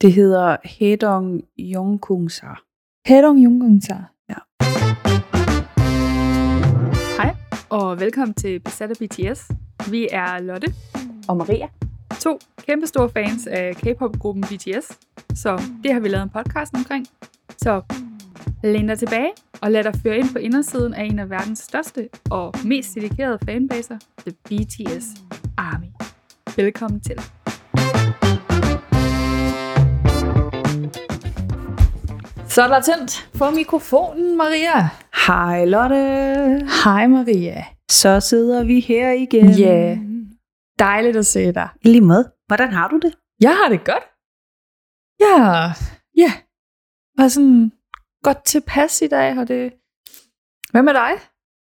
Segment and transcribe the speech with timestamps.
[0.00, 2.46] Det hedder Hedong Yongkungsa.
[3.06, 3.94] Hedong Jungungsa.
[4.28, 4.34] Ja.
[7.22, 7.34] Hej,
[7.70, 9.50] og velkommen til Besat af BTS.
[9.90, 10.74] Vi er Lotte,
[11.28, 11.68] Og Maria.
[12.20, 12.38] to
[12.68, 14.98] kæmpe store fans af K-pop-gruppen BTS,
[15.34, 17.06] så det har vi lavet en podcast omkring.
[17.58, 17.82] Så
[18.64, 19.30] læn dig tilbage
[19.62, 23.38] og lad dig føre ind på indersiden af en af verdens største og mest dedikerede
[23.44, 25.06] fanbaser, The BTS
[25.56, 25.86] Army.
[26.56, 27.16] Velkommen til.
[32.50, 34.88] Så er der tændt for mikrofonen, Maria.
[35.26, 35.96] Hej Lotte.
[36.84, 37.64] Hej Maria.
[37.90, 39.50] Så sidder vi her igen.
[39.50, 39.98] Ja.
[40.78, 41.68] Dejligt at se dig.
[41.82, 42.24] Lige med.
[42.46, 43.14] Hvordan har du det?
[43.40, 44.04] Jeg har det godt.
[45.20, 45.72] Ja,
[46.16, 46.32] ja.
[47.18, 47.72] Jeg er sådan
[48.22, 49.72] godt tilpas i dag, og det...
[50.70, 51.10] Hvad med dig?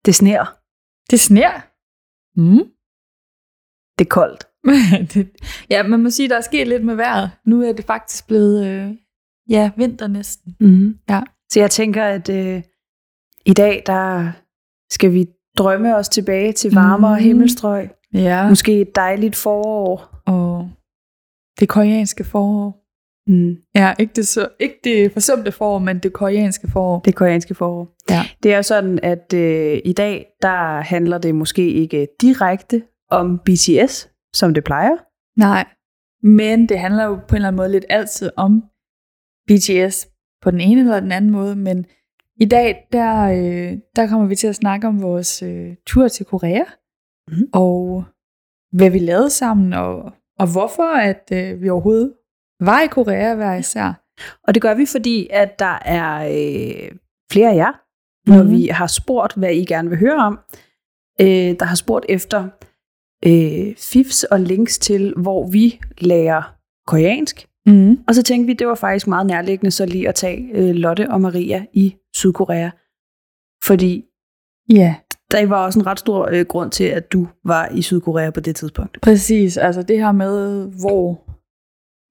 [0.05, 0.56] Det sner.
[1.11, 1.52] Det sner.
[2.36, 2.70] Mm.
[3.98, 4.47] Det er koldt.
[5.14, 5.30] det,
[5.70, 7.30] ja, man må sige, der er sket lidt med vejret.
[7.47, 8.95] Nu er det faktisk blevet, øh,
[9.48, 10.56] ja, vinter næsten.
[10.60, 10.98] Mm-hmm.
[11.10, 11.20] Ja.
[11.52, 12.62] Så jeg tænker, at øh,
[13.46, 14.32] i dag, der
[14.92, 15.27] skal vi
[15.58, 17.24] drømme os tilbage til varmere Mhm.
[17.24, 17.88] himmelstrøg.
[18.14, 18.48] Ja.
[18.48, 20.20] Måske et dejligt forår.
[20.27, 20.70] Og
[21.60, 22.80] det koreanske forår.
[23.27, 23.56] Mm.
[23.74, 27.00] Ja, ikke det, så, ikke det forsømte forår, men det koreanske forår.
[27.00, 27.94] Det koreanske forår.
[28.10, 28.22] Ja.
[28.42, 34.08] Det er sådan, at øh, i dag, der handler det måske ikke direkte om BTS,
[34.34, 34.97] som det plejer.
[35.38, 35.64] Nej,
[36.22, 38.62] men det handler jo på en eller anden måde lidt altid om
[39.48, 40.09] BTS
[40.42, 41.87] på den ene eller den anden måde, men
[42.41, 46.27] i dag, der, øh, der kommer vi til at snakke om vores øh, tur til
[46.27, 46.64] Korea,
[47.28, 47.48] Mhm.
[47.53, 48.05] og
[48.72, 52.12] hvad vi lavede sammen, og, og hvorfor at øh, vi overhovedet
[52.61, 53.92] var i Korea hver især.
[54.48, 56.97] Og det gør vi, fordi at der er øh,
[57.33, 57.72] flere af jer,
[58.31, 58.53] når Mhm.
[58.53, 60.39] vi har spurgt, hvad I gerne vil høre om.
[61.20, 61.27] Øh,
[61.61, 62.48] der har spurgt efter
[63.27, 66.56] øh, fifs og links til, hvor vi lærer
[66.87, 67.47] koreansk.
[67.66, 67.98] Mm.
[68.08, 71.10] Og så tænkte vi, det var faktisk meget nærliggende så lige at tage øh, Lotte
[71.10, 72.70] og Maria i Sydkorea.
[73.64, 74.04] Fordi
[74.68, 74.94] Ja,
[75.30, 78.41] der var også en ret stor øh, grund til, at du var i Sydkorea på
[78.41, 78.98] det tidspunkt.
[79.03, 79.56] præcis.
[79.56, 81.24] Altså det her med, hvor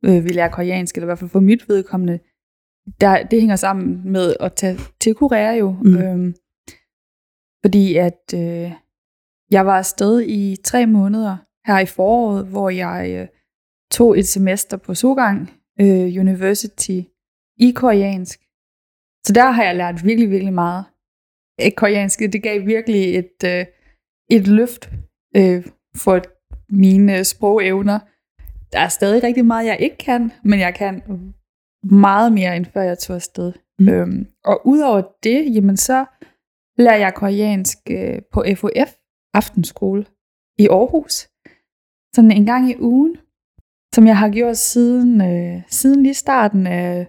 [0.06, 2.20] øh, vi lærer koreansk, eller i hvert fald for mit vedkommende,
[3.02, 5.76] der, det hænger sammen med at tage til Korea jo.
[5.82, 5.98] Mm.
[5.98, 6.36] Øhm,
[7.66, 8.72] fordi at øh,
[9.52, 11.38] jeg var afsted i tre måneder
[11.68, 13.28] her i foråret, hvor jeg øh,
[13.98, 15.40] tog et semester på Sogang
[15.82, 17.00] øh, University
[17.58, 18.40] i koreansk.
[19.26, 20.86] Så der har jeg lært virkelig, virkelig meget.
[21.60, 23.66] Ikke koreansk, det gav virkelig et, øh,
[24.30, 24.90] et løft
[25.36, 25.66] øh,
[25.96, 26.22] for
[26.70, 28.00] mine sprogevner.
[28.72, 31.04] Der er stadig rigtig meget, jeg ikke kan, men jeg kan
[31.84, 33.54] meget mere, end før jeg tog afsted.
[33.80, 33.90] Mm.
[33.90, 36.06] Øhm, og udover det, jamen så
[36.78, 38.92] lærer jeg koreansk øh, på FOF
[39.34, 40.06] Aftenskole
[40.60, 41.30] i Aarhus.
[42.16, 43.18] Sådan en gang i ugen,
[43.94, 47.08] som jeg har gjort siden, øh, siden lige starten af,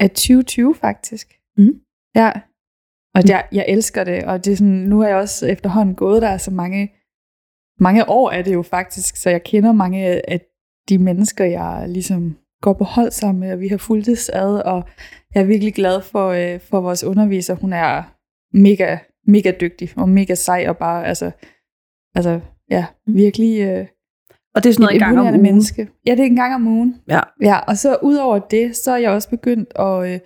[0.00, 1.34] af 2020 faktisk.
[1.56, 1.80] Mm.
[2.14, 2.32] Ja,
[3.14, 6.22] og jeg, jeg elsker det, og det er sådan, nu har jeg også efterhånden gået
[6.22, 6.92] der så mange,
[7.80, 10.40] mange år er det jo faktisk, så jeg kender mange af
[10.88, 14.84] de mennesker, jeg ligesom går på hold sammen med, og vi har fulgtes ad, og
[15.34, 17.54] jeg er virkelig glad for, øh, for vores underviser.
[17.54, 18.02] Hun er
[18.56, 21.30] mega, mega dygtig og mega sej, og bare, altså,
[22.14, 22.40] altså
[22.70, 23.86] ja, virkelig øh,
[24.54, 25.42] Og det er sådan noget et en gang om ugen.
[25.42, 25.88] menneske.
[26.06, 26.96] Ja, det er en gang om ugen.
[27.08, 27.20] Ja.
[27.42, 30.20] Ja, og så ud over det, så er jeg også begyndt at, øh,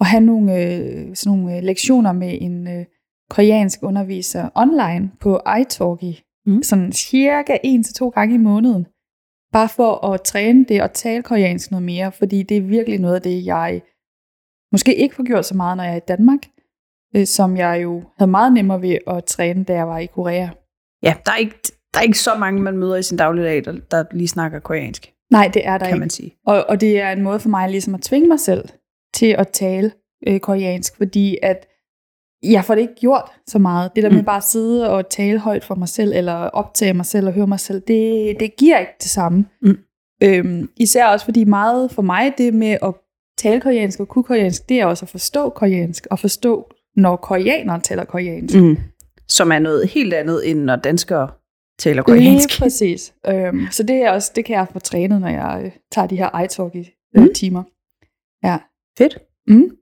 [0.00, 2.84] at have nogle, øh, sådan nogle øh, lektioner med en øh,
[3.30, 6.22] koreansk underviser online på iTalki.
[6.46, 6.52] Mm.
[6.52, 6.62] Mm.
[6.62, 8.86] Sådan cirka en til to gange i måneden.
[9.52, 13.14] Bare for at træne det og tale koreansk noget mere, fordi det er virkelig noget
[13.14, 13.80] af det, jeg
[14.72, 16.38] måske ikke får gjort så meget, når jeg er i Danmark,
[17.16, 20.48] øh, som jeg jo havde meget nemmere ved at træne, da jeg var i Korea.
[21.02, 21.58] Ja, der er, ikke,
[21.94, 25.12] der er ikke så mange, man møder i sin dagligdag, der, der lige snakker koreansk,
[25.30, 26.00] Nej, det er der kan ikke.
[26.00, 26.34] man sige.
[26.46, 28.68] Og, og det er en måde for mig ligesom at tvinge mig selv
[29.14, 29.92] til at tale
[30.26, 31.66] øh, koreansk, fordi at
[32.42, 33.90] jeg får det ikke gjort så meget.
[33.96, 34.24] Det der med Mm.
[34.24, 37.46] bare at sidde og tale højt for mig selv, eller optage mig selv og høre
[37.46, 39.46] mig selv, det, det giver ikke det samme.
[39.62, 39.78] Mm.
[40.22, 42.94] Øhm, især også fordi meget for mig, det med at
[43.38, 47.80] tale koreansk og kunne koreansk, det er også at forstå koreansk, og forstå, når koreanere
[47.80, 48.56] taler koreansk.
[48.56, 48.76] Mm.
[49.28, 51.28] Som er noget helt andet, end når danskere
[51.82, 52.48] taler koreansk.
[52.48, 53.14] Lige præcis.
[53.28, 56.16] Øhm, så det, er også, det kan jeg få trænet, når jeg øh, tager de
[56.16, 57.62] her iTalki-timer.
[58.44, 58.58] Ja.
[58.98, 59.18] Fedt.
[59.48, 59.76] Mm.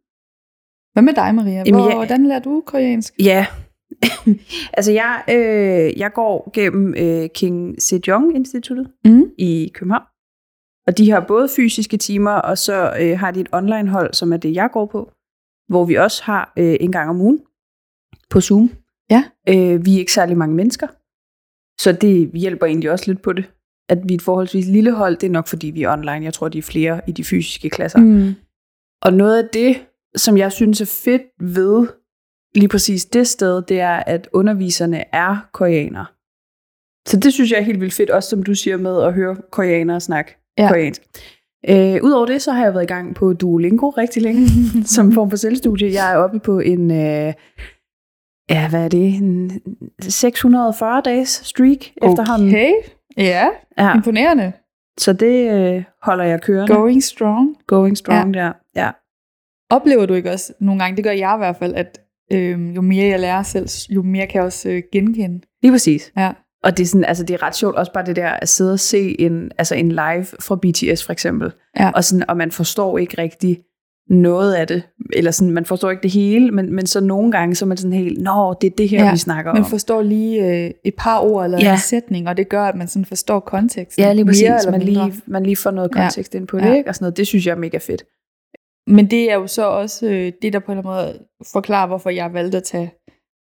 [0.93, 1.52] Hvad med dig, Maria?
[1.67, 3.14] Jamen, Hvor, jeg- Hvordan lærer du koreansk?
[3.19, 3.47] Ja.
[4.76, 9.25] altså, jeg, øh, jeg går gennem øh, King Sejong Instituttet Mm.
[9.38, 10.05] i København.
[10.87, 14.37] Og de har både fysiske timer, og så øh, har de et online-hold, som er
[14.37, 15.11] det, jeg går på,
[15.69, 17.41] hvor vi også har øh, en gang om ugen
[18.31, 18.70] på Zoom.
[19.11, 19.25] Ja.
[19.49, 20.87] Øh, vi er ikke særlig mange mennesker,
[21.80, 23.44] så det hjælper egentlig også lidt på det.
[23.88, 25.16] at vi er et forholdsvis lille hold.
[25.16, 26.24] Det er nok, fordi vi er online.
[26.24, 27.98] Jeg tror, de er flere i de fysiske klasser.
[27.98, 28.34] Mm.
[29.02, 29.76] Og noget af det,
[30.16, 31.86] som jeg synes er fedt ved
[32.54, 36.06] lige præcis det sted, det er, at underviserne er koreanere.
[37.08, 39.36] Så det synes jeg er helt vildt fedt, også som du siger med at høre
[39.50, 40.68] koreanere snakke Ja.
[40.68, 41.02] koreansk.
[41.68, 44.46] Øh, Udover det, så har jeg været i gang på Duolingo rigtig længe,
[44.96, 45.92] som form for selvstudie.
[45.92, 47.32] Jeg er oppe på en, øh,
[48.50, 49.61] ja, hvad er det, en
[50.00, 52.49] 640 dages streak efterhånden.
[52.49, 52.73] Okay,
[53.17, 53.49] ja,
[53.79, 54.52] Ja, imponerende.
[54.99, 56.75] så det øh, holder jeg kørende.
[56.75, 57.56] Going strong.
[57.67, 58.41] Going strong ja.
[58.41, 58.52] der.
[58.76, 58.91] Ja.
[59.70, 61.99] Oplever du ikke også nogle gange, det gør jeg i hvert fald, at
[62.32, 65.41] øh, jo mere jeg lærer selv, jo mere kan jeg også øh, genkende.
[65.62, 66.12] Lige præcis.
[66.17, 66.32] Ja.
[66.64, 68.73] Og det er, sådan, altså det er ret sjovt også bare det der at sidde
[68.73, 71.52] og se en, altså en live fra BTS for eksempel.
[71.79, 71.91] Ja.
[71.94, 73.58] Og, sådan, og man forstår ikke rigtig
[74.10, 74.82] noget af det.
[75.12, 77.76] Eller sådan, man forstår ikke det hele, men, men så nogle gange så er man
[77.76, 79.68] sådan helt, nå, det er det her, Ja, ja, vi snakker Man om.
[79.70, 81.72] forstår lige øh, et par ord eller Ja.
[81.72, 84.04] en sætning, og det gør, at man sådan forstår konteksten.
[84.04, 84.42] Ja, lige præcis.
[84.48, 85.04] Mere eller Man mindre.
[85.08, 86.02] lige, man lige får noget Ja.
[86.02, 86.68] kontekst ind på Ja.
[86.70, 86.88] det, ikke?
[86.90, 87.16] Og sådan noget.
[87.16, 88.04] Det synes jeg er mega fedt.
[88.86, 91.86] Men det er jo så også øh, det, der på en eller anden måde forklarer,
[91.86, 92.90] hvorfor jeg valgte at tage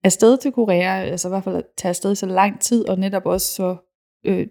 [0.05, 3.27] afsted til Korea, altså i hvert fald at tage afsted så lang tid, og netop
[3.27, 3.77] også så
[4.27, 4.47] øh,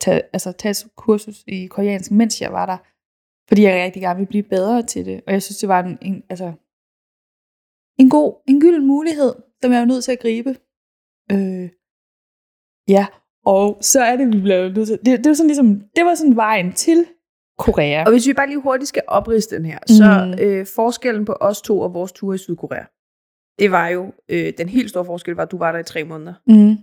[0.00, 2.76] tage, altså tage kursus i koreansk, mens jeg var der.
[3.50, 5.20] Fordi jeg rigtig gerne ville blive bedre til det.
[5.26, 6.52] Og jeg synes, det var en, en, altså,
[7.98, 9.32] en god, en gylden mulighed,
[9.62, 10.50] som jeg var nødt til at gribe.
[11.32, 11.68] Øh,
[12.88, 13.06] ja,
[13.44, 14.98] og så er det, vi blev nødt til.
[15.04, 17.06] Det, det, var sådan ligesom, det var sådan vejen til
[17.58, 18.04] Korea.
[18.04, 20.38] Og hvis vi bare lige hurtigt skal opriste den her, så Mhm.
[20.44, 22.84] øh, forskellen på os to og vores tur i Sydkorea,
[23.58, 26.04] det var jo, øh, den helt store forskel var, at du var der i tre
[26.04, 26.34] måneder.
[26.46, 26.76] Mm,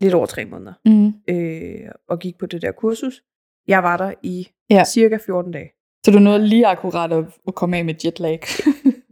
[0.00, 0.72] Lidt over tre måneder.
[0.84, 1.12] mm.
[1.28, 3.22] Øh, og gik på det der kursus.
[3.68, 4.84] Jeg var der i ja.
[4.84, 5.70] cirka 14 dage.
[6.04, 8.40] Så du nåede lige akkurat at, at komme af med jetlag.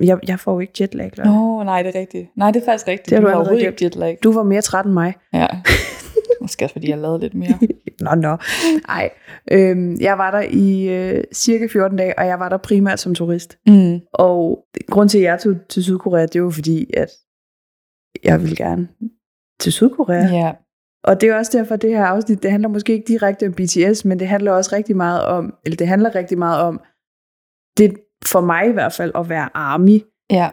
[0.02, 1.24] Jeg, jeg får jo ikke jetlag, klar.
[1.24, 2.28] Nå, nej, det er rigtigt.
[2.36, 3.10] Nej, det er faktisk rigtigt.
[3.10, 4.18] Det har du har allerede overhovedet ikke jetlag.
[4.22, 5.14] Du var mere træt end mig.
[5.32, 5.46] Ja.
[6.42, 7.58] Måske også, fordi jeg lavede lidt mere.
[8.00, 8.36] Nå, nå.
[8.88, 9.10] Nej.
[9.50, 13.14] Øhm, jeg var der i øh, cirka 14 dage, og jeg var der primært som
[13.14, 13.58] turist.
[13.66, 14.00] Mm.
[14.12, 17.08] Og grund til, at jeg tog til Sydkorea, det var fordi, at
[18.24, 18.88] jeg ville gerne
[19.60, 20.36] til Sydkorea.
[20.36, 20.52] Ja.
[21.04, 23.52] Og det er også derfor, at det her afsnit, det handler måske ikke direkte om
[23.52, 26.80] BTS, men det handler også rigtig meget om, eller det handler rigtig meget om,
[27.78, 30.00] det for mig i hvert fald, at være army.
[30.30, 30.50] Ja.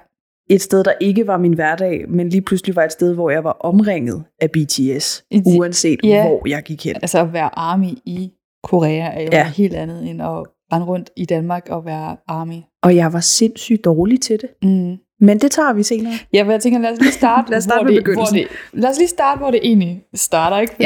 [0.50, 3.44] Et sted, der ikke var min hverdag, men lige pludselig var et sted, hvor jeg
[3.44, 6.28] var omringet af BTS, I- uanset Ja.
[6.28, 6.96] hvor jeg gik hen.
[6.96, 8.32] Altså at være army i
[8.64, 9.44] Korea er jo Ja.
[9.50, 12.60] helt andet end at rende rundt i Danmark og være army.
[12.84, 14.50] Og jeg var sindssygt dårlig til det.
[14.64, 14.98] Mm.
[15.20, 16.14] Men det tager vi senere.
[16.34, 18.24] Ja, men jeg tænker, lad os lige starte, Lad os starte hvor, med det, hvor
[18.26, 20.74] det, lad os lige starte, hvor det egentlig starter, ikke?
[20.74, 20.84] Fordi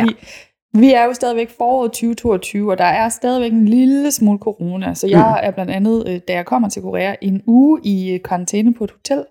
[0.75, 0.79] ja.
[0.79, 4.93] vi er jo stadigvæk foråret 2022, og der er stadigvæk en lille smule corona.
[4.93, 5.47] Så jeg Mm.
[5.47, 8.83] er blandt andet, øh, da jeg kommer til Korea, en uge i øh, karantæne på
[8.83, 9.25] et hotel,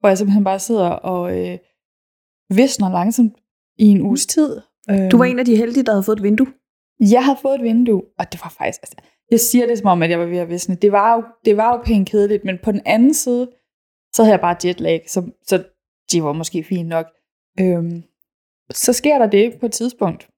[0.00, 1.58] hvor jeg simpelthen bare sidder og øh,
[2.50, 3.32] visner langsomt
[3.78, 4.60] i en uges tid.
[5.10, 6.46] Du var en af de heldige, der havde fået et vindue.
[7.00, 8.80] Jeg havde fået et vindue, og det var faktisk...
[8.82, 8.96] Altså,
[9.30, 10.74] jeg siger det som om, at jeg var ved at visne.
[10.74, 13.48] Det var jo, det var jo pænt kedeligt, men på den anden side,
[14.14, 15.64] så havde jeg bare jetlag, så, så
[16.12, 17.06] det var måske fint nok.
[17.60, 18.02] Øhm,
[18.70, 20.28] så sker der det på et tidspunkt,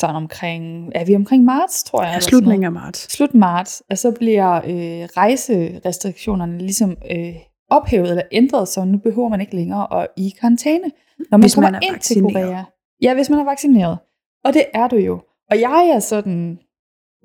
[0.00, 2.12] sådan omkring, er vi omkring marts, tror jeg?
[2.14, 3.12] Ja, slutningen af marts.
[3.12, 7.34] Slut marts, og så bliver øh, rejserestriktionerne ligesom øh,
[7.70, 10.90] ophævet eller ændret, så nu behøver man ikke længere at i karantæne,
[11.30, 12.34] når man Hvis kommer man ind vaccineret.
[12.34, 12.64] til Korea.
[13.02, 13.98] Ja, hvis man er vaccineret.
[14.44, 15.20] Og det er du jo.
[15.50, 16.58] Og jeg er sådan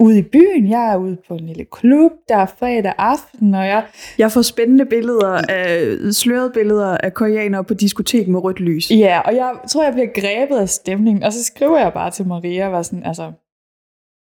[0.02, 3.66] ude i byen, jeg er ude på en lille klub, der er fredag aften, og
[3.66, 3.84] jeg,
[4.18, 8.92] Jeg får spændende billeder af, slørede billeder af koreanere på diskotek med rødt lys.
[8.92, 12.28] ja, og jeg tror, jeg bliver grebet af stemningen, og så skriver jeg bare til
[12.28, 13.32] Maria, var sådan, altså,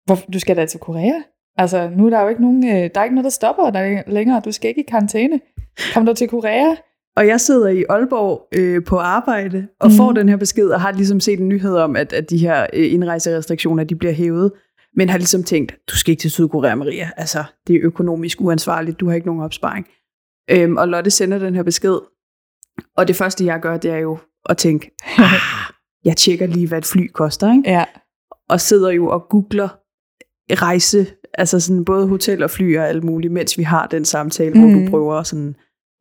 [0.06, 1.12] hvor, du skal da til Korea?
[1.58, 4.02] Altså, nu er der jo ikke nogen, øh, der er ikke noget, der stopper dig
[4.06, 5.40] længere, du skal ikke i karantæne.
[5.94, 6.74] Kom du til Korea?
[7.16, 9.96] Og jeg sidder i Aalborg øh, på arbejde og Mhm.
[9.96, 12.66] får den her besked, og har ligesom set en nyhed om, at, at de her
[12.72, 14.52] øh, indrejserestriktioner, de bliver hævet.
[14.96, 17.10] Men har ligesom tænkt, du skal ikke til Sydkorea, Maria.
[17.16, 19.00] Altså, det er økonomisk uansvarligt.
[19.00, 19.86] Du har ikke nogen opsparing.
[20.50, 21.98] Øhm, og Lotte sender den her besked.
[22.96, 25.30] Og det første, jeg gør, det er jo at tænke, ah,
[26.04, 27.52] jeg tjekker lige, hvad et fly koster.
[27.52, 27.70] Ikke?
[27.70, 27.84] Ja,
[28.48, 29.68] og sidder jo og googler
[30.52, 34.54] rejse, altså sådan både hotel og fly og alt muligt, mens vi har den samtale,
[34.54, 34.60] mm.
[34.60, 34.84] hvor Mhm.
[34.84, 35.54] du prøver sådan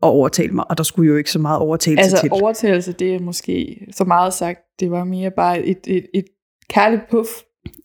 [0.04, 2.30] at overtale mig, og der skulle jo ikke så meget overtalelse altså til.
[2.32, 6.26] overtagelse, det er måske så meget sagt, det var mere bare et, et, et
[6.70, 7.30] kærligt puff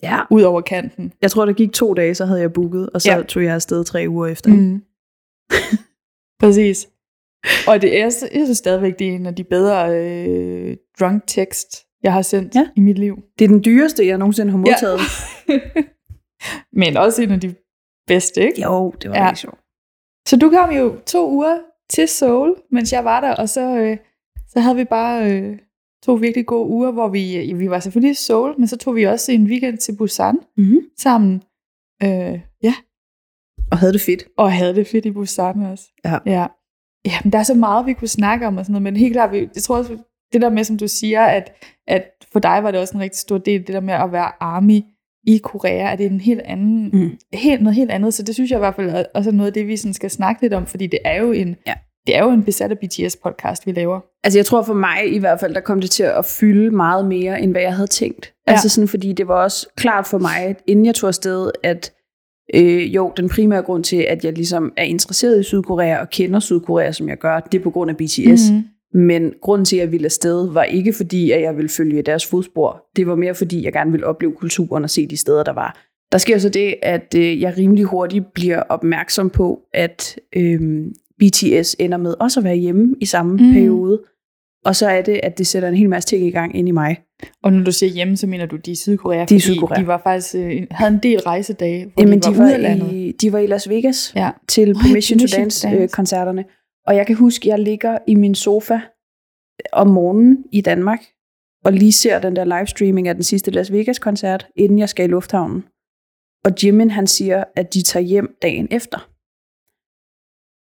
[0.03, 0.21] Ja.
[0.31, 1.13] ud over kanten.
[1.23, 3.17] Jeg tror, der gik to dage, så havde jeg booket, og så Ja.
[3.17, 3.23] ja.
[3.23, 4.51] tog jeg afsted tre uger efter.
[4.51, 4.83] Mm.
[6.41, 6.89] Præcis.
[7.69, 8.13] Og det er, jeg
[8.45, 11.69] synes stadigvæk, det er en af de bedre øh, drunk text,
[12.03, 12.61] jeg har sendt Ja.
[12.61, 12.67] ja.
[12.77, 13.17] i mit liv.
[13.39, 15.01] Det er den dyreste, jeg nogensinde har modtaget.
[16.81, 17.55] Men også en af de
[18.07, 18.63] bedste, ikke?
[18.63, 19.23] Jo, det var Ja.
[19.23, 19.29] ja.
[19.29, 19.59] rigtig sjovt.
[20.29, 21.59] Så du kom jo to uger
[21.91, 23.97] til Seoul, mens jeg var der, og så, øh,
[24.49, 25.59] så havde vi bare øh,
[26.05, 29.05] To virkelig gode uger, hvor vi, vi var selvfølgelig i Seoul, men så tog vi
[29.05, 30.81] også en weekend til Busan Mm-hmm.
[30.99, 31.43] sammen.
[32.03, 32.75] Øh, ja,
[33.71, 34.25] Og havde det fedt.
[34.37, 35.85] og havde det fedt i Busan også.
[36.05, 36.19] Ja.
[36.27, 36.47] ja.
[37.07, 39.13] Ja, men der er så meget, vi kunne snakke om og sådan noget, men helt
[39.13, 39.99] klart, vi- jeg tror også,
[40.33, 41.53] det der med, som du siger, at,
[41.87, 44.31] at for dig var det også en rigtig stor del, det der med at være
[44.41, 44.81] army
[45.27, 47.19] i Korea, at det er en helt anden, Mm.
[47.33, 49.53] helt, noget helt andet, så det synes jeg i hvert fald også er noget af
[49.53, 51.75] det, vi sådan skal snakke lidt om, fordi det er jo en, Ja.
[52.09, 54.01] Det er jo en besat af BTS podcast, vi laver.
[54.25, 57.05] Altså jeg tror for mig i hvert fald, der kom det til at fylde meget
[57.05, 58.33] mere, end hvad jeg havde tænkt.
[58.47, 58.53] Ja.
[58.53, 61.93] Altså sådan, fordi det var også klart for mig, inden jeg tog afsted, at
[62.55, 66.41] øh, jo, den primære grund til, at jeg ligesom er interesseret i Sydkorea og kender
[66.41, 68.51] Sydkorea, som jeg gør, det er på grund af BTS.
[68.51, 68.63] Mhm.
[68.95, 72.27] Men grunden til, at jeg ville afsted, var ikke fordi, at jeg ville følge deres
[72.27, 72.85] fodspor.
[72.97, 75.85] Det var mere fordi, jeg gerne ville opleve kulturen og se de steder, der var.
[76.13, 80.61] Der sker så det, at øh, jeg rimelig hurtigt bliver opmærksom på, at øh,
[81.19, 83.53] BTS ender med også at være hjemme i samme mm.
[83.53, 84.03] periode.
[84.65, 86.71] Og så er det, at det sætter en hel masse ting i gang ind i
[86.71, 86.97] mig.
[87.43, 89.25] Og når du siger hjemme, så mener du, de er i Sydkorea?
[89.25, 89.81] De er i Sydkorea.
[89.81, 93.13] De var faktisk, øh, havde en del rejsedage, hvor Jamen, de var, de, var i,
[93.13, 94.31] de var i Las Vegas Ja.
[94.49, 95.37] til ja, Permission to.
[95.37, 96.45] Dance-koncerterne.
[96.87, 98.81] Og jeg kan huske, jeg ligger i min sofa
[99.73, 101.01] om morgenen i Danmark,
[101.65, 105.09] og lige ser den der livestreaming af den sidste Las Vegas-koncert, inden jeg skal i
[105.09, 105.65] lufthavnen.
[106.45, 109.08] Og Jimin, han siger, at de tager hjem dagen efter.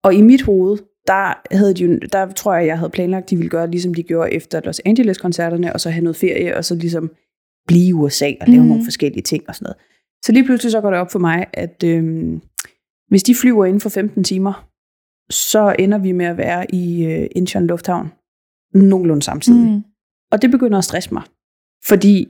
[0.07, 3.35] Og i mit hoved, der, havde de, der tror jeg, jeg havde planlagt, at de
[3.35, 6.75] ville gøre, ligesom de gjorde efter Los Angeles-koncerterne, og så have noget ferie, og så
[6.75, 7.11] ligesom
[7.67, 8.63] blive i USA og lave Mhm.
[8.65, 8.69] mm.
[8.69, 9.77] nogle forskellige ting og sådan noget.
[10.25, 12.41] Så lige pludselig så går det op for mig, at øhm,
[13.09, 14.67] hvis de flyver inden for 15 timer,
[15.29, 18.11] så ender vi med at være i øh, Incheon Lufthavn
[18.73, 19.69] nogenlunde samtidig.
[19.71, 19.83] Mm.
[20.31, 21.23] Og det begynder at stresse mig.
[21.85, 22.27] Fordi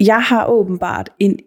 [0.00, 1.38] jeg har åbenbart en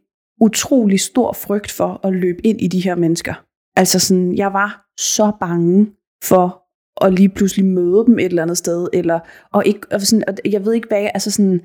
[0.41, 3.33] utrolig stor frygt for at løbe ind i de her mennesker.
[3.75, 5.91] Altså sådan, jeg var så bange
[6.23, 6.61] for
[7.05, 9.19] at lige pludselig møde dem et eller andet sted, eller,
[9.53, 11.61] og, ikke, og, sådan, og jeg ved ikke hvad, altså sådan,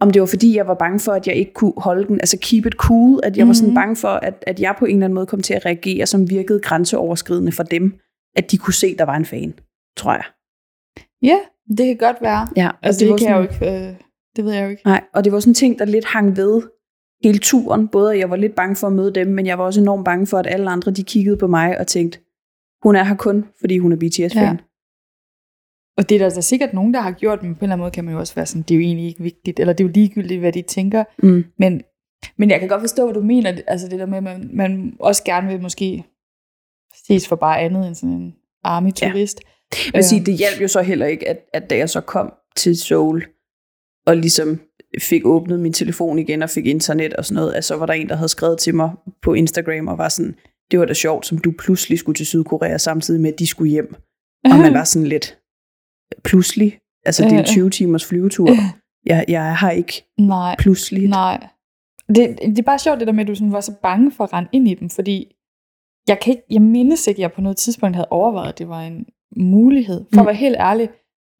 [0.00, 2.38] om det var fordi, jeg var bange for, at jeg ikke kunne holde den, altså
[2.42, 3.48] keep it cool, at jeg mm-hmm.
[3.48, 3.74] var sådan Mhm.
[3.74, 6.30] bange for, at, at jeg på en eller anden måde kom til at reagere, som
[6.30, 7.94] virkede grænseoverskridende for dem,
[8.36, 9.54] at de kunne se, der var en fan,
[9.96, 10.24] tror jeg.
[11.22, 11.38] Ja,
[11.76, 12.48] det kan godt være.
[12.56, 13.94] Ja, Altså, det, det kan jeg jo sådan- ikke, øh,
[14.36, 14.82] det ved jeg jo ikke.
[14.84, 16.62] Nej, og det var sådan en ting, der lidt hang ved
[17.22, 17.88] hele turen.
[17.88, 20.04] Både at jeg var lidt bange for at møde dem, men jeg var også enormt
[20.04, 22.18] bange for, at alle andre de kiggede på mig og tænkte,
[22.82, 24.42] hun er her kun, fordi hun er BTS-fan.
[24.42, 24.56] Ja.
[25.96, 27.82] Og det er der, er sikkert nogen, der har gjort, men på en eller anden
[27.82, 29.84] måde kan man jo også være sådan, det er jo egentlig ikke vigtigt, eller det
[29.84, 31.04] er jo ligegyldigt, hvad de tænker.
[31.22, 31.44] Mm.
[31.58, 31.82] Men,
[32.36, 34.96] men jeg kan godt forstå, hvad du mener, altså det der med, at man, man
[35.00, 36.04] også gerne vil måske
[37.06, 39.40] ses for bare andet end sådan en army-turist.
[39.84, 42.32] Jeg vil sige, det hjalp jo så heller ikke, at, at da jeg så kom
[42.56, 43.26] til Seoul,
[44.06, 44.60] og ligesom
[45.00, 47.92] fik åbnet min telefon igen og fik internet og sådan noget, at så var der
[47.92, 48.90] en, der havde skrevet til mig
[49.22, 50.34] på Instagram og var sådan,
[50.70, 53.70] det var da sjovt, som du pludselig skulle til Sydkorea, samtidig med, at de skulle
[53.70, 53.94] hjem.
[54.44, 55.38] Og man var sådan lidt,
[56.24, 58.48] pludselig, altså det er en 20 timers flyvetur.
[59.06, 61.08] Jeg, jeg har ikke Nej, pludselig.
[61.08, 61.46] nej.
[62.08, 64.24] Det, det er bare sjovt, det der med, at du sådan var så bange for
[64.24, 65.34] at rende ind i dem, fordi
[66.08, 68.68] jeg, kan ikke, jeg mindes ikke, at jeg på noget tidspunkt havde overvejet, at det
[68.68, 69.06] var en
[69.36, 70.04] mulighed.
[70.14, 70.18] For Mm.
[70.20, 70.88] at være helt ærlig,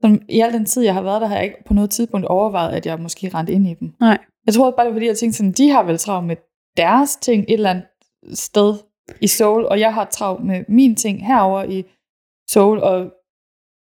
[0.02, 2.26] som i al den tid, jeg har været der, har jeg ikke på noget tidspunkt
[2.26, 3.92] overvejet, at jeg måske rendte ind i dem.
[4.00, 4.18] Nej.
[4.46, 6.36] Jeg tror bare, det var fordi, jeg tænkte sådan, de har vel travlt med
[6.76, 7.84] deres ting et eller andet
[8.38, 8.74] sted
[9.20, 11.84] i Seoul, og jeg har travlt med min ting herover i
[12.50, 13.10] Seoul, og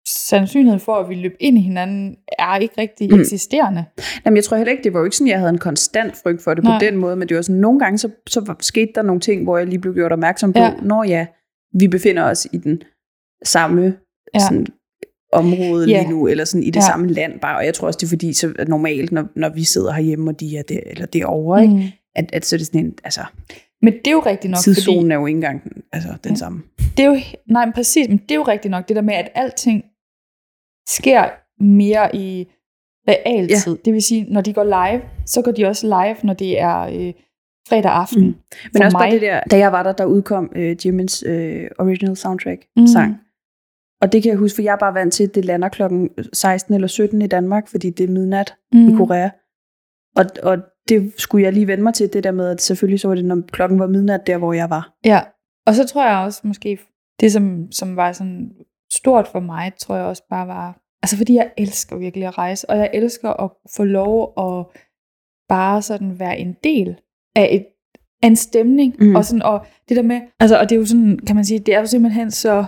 [0.09, 3.19] sandsynligheden for, at vi løb ind i hinanden, er ikke rigtig Mm.
[3.19, 3.85] eksisterende.
[4.25, 6.43] Jamen, jeg tror heller ikke, det var jo ikke sådan, jeg havde en konstant frygt
[6.43, 6.79] for det Nej.
[6.79, 9.43] på den måde, men det var sådan, nogle gange, så, så skete der nogle ting,
[9.43, 10.73] hvor jeg lige blev gjort opmærksom på, Ja.
[10.81, 11.27] når ja,
[11.79, 12.81] vi befinder os i den
[13.43, 13.97] samme
[14.33, 14.39] ja.
[14.39, 14.67] sådan,
[15.33, 15.99] område Ja.
[16.01, 16.81] lige nu, eller sådan i det Ja.
[16.81, 19.63] samme land bare, og jeg tror også, det er fordi, så normalt, når, når vi
[19.63, 21.77] sidder herhjemme, og de er der, eller derovre, mm.
[21.77, 21.93] ikke?
[22.15, 23.21] At, at så er det sådan en, altså,
[23.81, 25.61] Men det er jo rigtigt nok, fordi tidszonen er jo ikke engang
[25.93, 26.35] altså, den Ja.
[26.35, 26.61] samme.
[26.97, 27.17] det er jo,
[27.49, 29.83] nej, men præcis, men det er jo rigtigt nok, det der med, at alting
[30.89, 31.23] sker
[31.63, 32.47] mere i
[33.09, 33.73] realtid.
[33.73, 33.77] Ja.
[33.85, 36.79] Det vil sige, når de går live, så går de også live, når det er
[36.79, 37.13] øh,
[37.69, 38.21] fredag aften.
[38.25, 38.27] Mm.
[38.27, 38.35] Men
[38.77, 41.67] For også bare mig- det der, da jeg var der, der udkom øh, Jimins øh,
[41.79, 42.87] original soundtrack Mm.
[44.01, 46.09] Og det kan jeg huske, for jeg er bare vant til, at det lander klokken
[46.33, 48.89] 16 eller 17 i Danmark, fordi det er midnat mm.
[48.89, 49.29] i Korea.
[50.15, 50.57] Og, og
[50.89, 53.25] det skulle jeg lige vende mig til, det der med, at selvfølgelig så var det,
[53.25, 54.93] når klokken var midnat, der hvor jeg var.
[55.05, 55.21] Ja,
[55.67, 56.79] og så tror jeg også måske,
[57.19, 58.51] det som, som var sådan
[58.93, 62.69] stort for mig, tror jeg også bare var, altså fordi jeg elsker virkelig at rejse,
[62.69, 64.65] og jeg elsker at få lov at
[65.49, 66.95] bare sådan være en del
[67.35, 67.65] af, et,
[68.23, 69.15] af en stemning, Mm.
[69.15, 71.59] og, sådan, og det der med, altså og det er jo sådan, kan man sige,
[71.59, 72.65] det er jo simpelthen så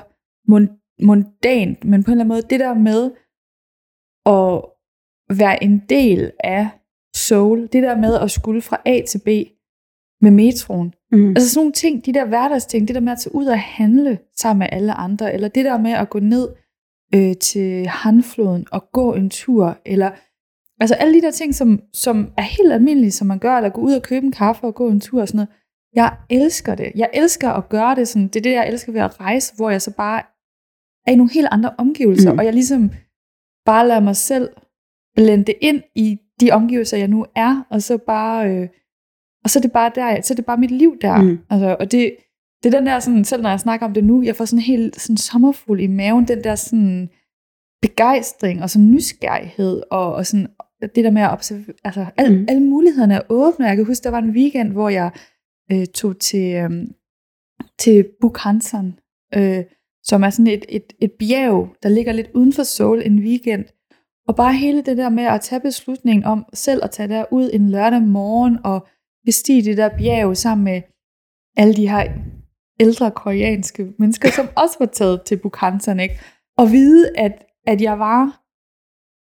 [0.52, 3.12] mon- mondant, men på en eller anden måde, det der med
[4.26, 4.62] at
[5.38, 6.70] være en del af
[7.16, 9.28] soul, det der med at skulle fra A til B
[10.22, 11.30] med metroen, Mm.
[11.30, 14.20] Altså sådan nogle ting, de der hverdagsting, det der med at tage ud og handle
[14.38, 16.50] sammen med alle andre, eller det der med at gå ned
[17.16, 20.12] øh, til Hanfloden og gå en tur, eller
[20.80, 23.82] altså alle de der ting, som, som er helt almindelige, som man gør, eller gå
[23.82, 25.50] ud og købe en kaffe og gå en tur og sådan noget.
[25.96, 26.92] Jeg elsker det.
[26.96, 28.28] Jeg elsker at gøre det sådan.
[28.28, 30.24] Det er det, jeg elsker ved at rejse, hvor jeg så bare
[31.08, 32.40] er i nogle helt andre omgivelser, Mm.
[32.40, 32.92] og jeg ligesom
[33.66, 34.50] bare lader mig selv
[35.16, 38.68] blende ind i de omgivelser, jeg nu er, og så bare, øh,
[39.44, 41.22] og så er det bare der, så er det bare mit liv der.
[41.22, 41.38] Mm.
[41.50, 42.16] Altså, og det,
[42.64, 44.64] det er den der, sådan, selv når jeg snakker om det nu, jeg får sådan
[44.64, 47.10] helt sådan sommerfuld i maven, den der sådan
[47.82, 50.48] begejstring og sådan nysgerrighed, og, og sådan
[50.96, 52.46] det der med at observere, altså al, Mm.
[52.50, 53.66] alle mulighederne er åbne.
[53.68, 55.12] Jeg kan huske, der var en weekend, hvor jeg
[55.72, 56.72] øh, tog til, øh,
[57.80, 59.00] til Bukhansan,
[59.36, 59.64] øh,
[60.04, 63.66] som er sådan et, et, et bjerg, der ligger lidt uden for Seoul en weekend.
[64.28, 67.70] Og bare hele det der med at tage beslutningen om selv at tage derud en
[67.70, 68.88] lørdag morgen og
[69.26, 70.82] bestige det der bjerg sammen med
[71.58, 72.12] alle de her
[72.80, 76.20] ældre koreanske mennesker, som også var taget til Bukhansan, ikke?
[76.58, 78.40] Og vide, at, at jeg var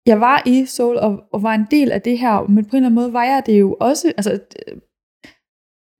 [0.05, 2.75] jeg var i Seoul og, og var en del af det her, men på en
[2.75, 4.77] eller anden måde var jeg det jo også, altså, øh,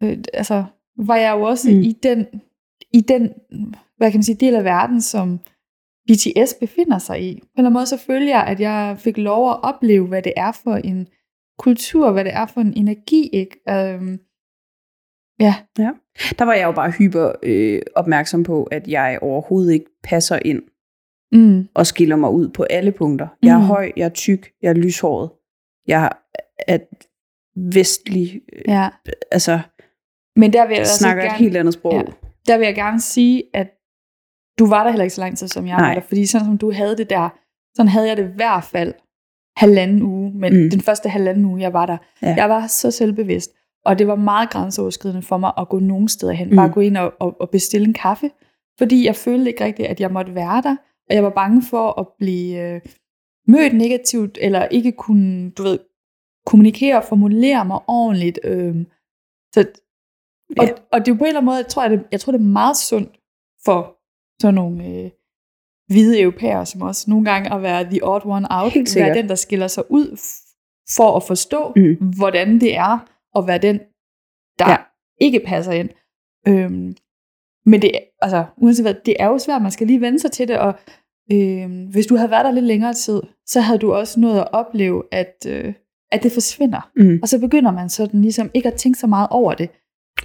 [0.03, 0.63] øh, altså
[0.98, 1.79] var jeg jo også mm.
[1.79, 2.25] i den,
[2.93, 3.34] i den,
[4.03, 5.39] hvad kan man sige, del af verden, som
[6.07, 7.33] BTS befinder sig i.
[7.33, 10.22] På en eller anden måde så følger jeg, at jeg fik lov at opleve, hvad
[10.22, 11.07] det er for en
[11.60, 13.60] kultur, hvad det er for en energi, ikke?
[13.69, 14.19] Øhm,
[15.39, 15.55] ja,
[16.39, 20.62] Der var jeg jo bare hyper øh, opmærksom på, at jeg overhovedet ikke passer ind
[21.31, 23.27] mm, og skiller mig ud på alle punkter.
[23.43, 23.65] Jeg er Mm.
[23.65, 25.29] høj, jeg er tyk, jeg er lyshåret.
[25.88, 26.10] Jeg
[26.67, 26.77] er
[27.75, 28.89] vestlig, øh, ja.
[29.31, 29.60] altså
[30.36, 31.93] Men der vil jeg snakker et gerne, helt andet sprog.
[31.93, 32.01] Ja.
[32.48, 33.67] der vil jeg gerne sige, at
[34.60, 35.88] du var der heller ikke så lang tid, som jeg Nej.
[35.88, 36.01] var der.
[36.01, 37.29] Fordi sådan som du havde det der,
[37.75, 38.93] sådan havde jeg det i hvert fald
[39.57, 40.31] halvanden uge.
[40.36, 40.69] Men Mm.
[40.69, 42.33] den første halvanden uge, jeg var der, Ja.
[42.38, 43.51] jeg var så selvbevidst.
[43.86, 46.50] Og det var meget grænseoverskridende for mig at gå nogen steder hen.
[46.50, 46.55] Mm.
[46.55, 48.29] Bare gå ind og, og, og bestille en kaffe.
[48.77, 50.75] Fordi jeg følte ikke rigtigt, at jeg måtte være der.
[51.10, 52.81] Og jeg var bange for at blive øh,
[53.48, 55.79] mødt negativt, eller ikke kunne, du ved,
[56.45, 58.39] kommunikere og formulere mig ordentligt.
[58.43, 58.75] Øh,
[59.53, 59.65] så,
[60.60, 60.72] og, Ja.
[60.91, 62.39] og det er på en eller anden måde, jeg tror, at det, jeg tror, det
[62.39, 63.19] er meget sundt
[63.65, 63.95] for
[64.42, 65.10] sådan nogle øh,
[65.88, 68.72] hvide europæere, som også nogle gange at være the odd one out.
[68.74, 69.08] Helt sikkert.
[69.10, 70.08] være den, der skiller sig ud
[70.96, 71.96] for at forstå, Mm.
[72.17, 73.80] hvordan det er at være den,
[74.60, 74.76] der Ja.
[75.22, 75.89] ikke passer ind.
[76.48, 76.96] Øhm,
[77.65, 77.91] men det,
[78.22, 80.74] altså, uanset hvad, det er jo svært, man skal lige vende sig til det, og
[81.32, 84.48] øhm, hvis du havde været der lidt længere tid, så havde du også nået at
[84.52, 85.74] opleve, at, øh,
[86.12, 86.91] at det forsvinder.
[86.96, 87.19] Mm.
[87.22, 89.69] Og så begynder man sådan ligesom ikke at tænke så meget over det.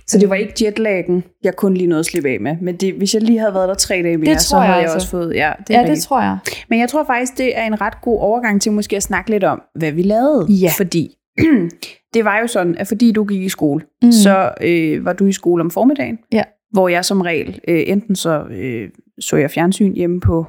[0.06, 2.56] Så det var ikke jetlaggen, jeg kun lige nåede at slippe af med.
[2.60, 4.76] Men det, hvis jeg lige havde været der tre dage mere, Det så jeg havde
[4.76, 4.94] jeg altså.
[4.94, 5.34] også fået...
[5.34, 6.38] Ja, det Ja, det tror jeg.
[6.68, 9.44] Men jeg tror faktisk, det er en ret god overgang til måske at snakke lidt
[9.44, 10.46] om, hvad vi lavede.
[10.52, 10.70] Ja.
[10.76, 11.14] Fordi
[12.14, 14.06] det var jo sådan, at fordi du gik i skole, mm.
[14.06, 14.12] Mm.
[14.12, 16.18] så øh, var du i skole om formiddagen.
[16.32, 16.42] Ja.
[16.72, 18.88] Hvor jeg som regel, øh, enten så øh,
[19.20, 20.46] så jeg fjernsyn hjemme på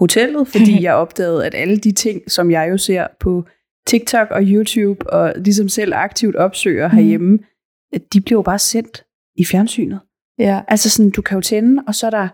[0.00, 3.44] hotellet, fordi jeg opdagede, at alle de ting, som jeg jo ser på
[3.86, 7.40] TikTok og YouTube, og ligesom selv aktivt opsøger herhjemme, at
[8.12, 9.04] de bliver jo bare sendt
[9.36, 10.00] i fjernsynet.
[10.38, 10.60] Ja.
[10.68, 12.28] Altså sådan, du kan jo tænde, og så er der,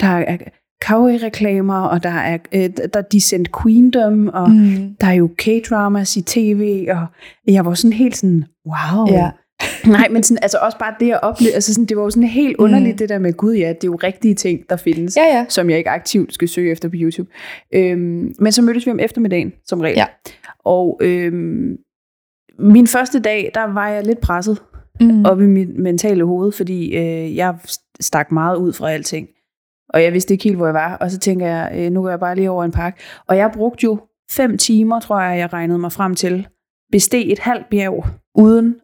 [0.00, 0.36] der er
[0.84, 4.56] Kawi-reklamer, og der er, øh, der er de sendt Queendom, og mm.
[4.56, 4.96] Mm.
[5.00, 7.06] der er jo K-dramas i tv, og
[7.46, 9.06] jeg var sådan helt sådan, wow.
[9.10, 9.30] Ja.
[9.96, 12.28] Nej, men sådan, altså også bare det at opleve, altså sådan, det var jo sådan
[12.28, 12.98] helt underligt, Mm.
[12.98, 15.46] det der med, gud ja, det er jo rigtige ting, der findes, Ja, ja.
[15.48, 17.30] som jeg ikke aktivt skal søge efter på YouTube.
[17.74, 19.96] Øhm, men så mødtes vi om eftermiddagen, som regel.
[19.96, 20.06] Ja.
[20.64, 21.76] Og øhm,
[22.58, 24.62] min første dag, der var jeg lidt presset,
[25.00, 25.24] Mm.
[25.24, 27.58] op i mit mentale hoved, fordi øh, jeg
[28.00, 29.28] stak meget ud fra alting.
[29.88, 30.96] Og jeg vidste ikke helt, hvor jeg var.
[30.96, 33.00] Og så tænker jeg, øh, nu går jeg bare lige over en park.
[33.28, 33.98] Og jeg brugte jo
[34.30, 36.46] fem timer, tror jeg, jeg regnede mig frem til,
[36.92, 38.74] besteg et halvt bjerg, uden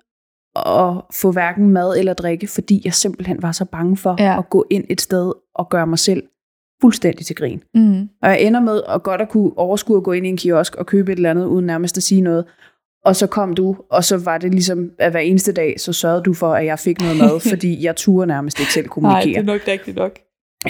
[0.57, 4.39] at få hverken mad eller drikke, fordi jeg simpelthen var så bange for Ja.
[4.39, 6.23] at gå ind et sted og gøre mig selv
[6.81, 7.63] fuldstændig til grin.
[7.75, 8.01] Mm.
[8.23, 10.75] Og jeg ender med at godt at kunne overskue at gå ind i en kiosk
[10.77, 12.45] og købe et eller andet, uden nærmest at sige noget.
[13.07, 16.23] Og så kom du, og så var det ligesom, at hver eneste dag, så sørgede
[16.23, 19.27] du for, at jeg fik noget mad, fordi jeg turde nærmest ikke selv Nej, kommunikere.
[19.27, 20.19] det er nok rigtigt nok.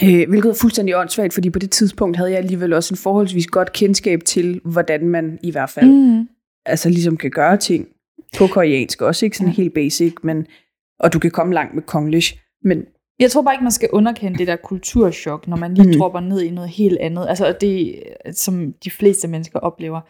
[0.05, 3.47] Øh, hvilket er fuldstændig åndssvagt, fordi på det tidspunkt havde jeg alligevel også en forholdsvis
[3.47, 6.29] godt kendskab til, hvordan man i hvert fald Mm.
[6.67, 7.87] altså ligesom kan gøre ting
[8.39, 9.03] på koreansk.
[9.03, 9.57] Også ikke sådan Ja.
[9.57, 10.47] helt basic, men,
[11.01, 12.39] og du kan komme langt med konglish.
[12.65, 12.83] Men
[13.21, 15.99] Jeg tror bare ikke, man skal underkende det der kulturschok, når man lige mm.
[15.99, 17.27] dropper ned i noget helt andet.
[17.29, 20.01] Altså det, som de fleste mennesker oplever.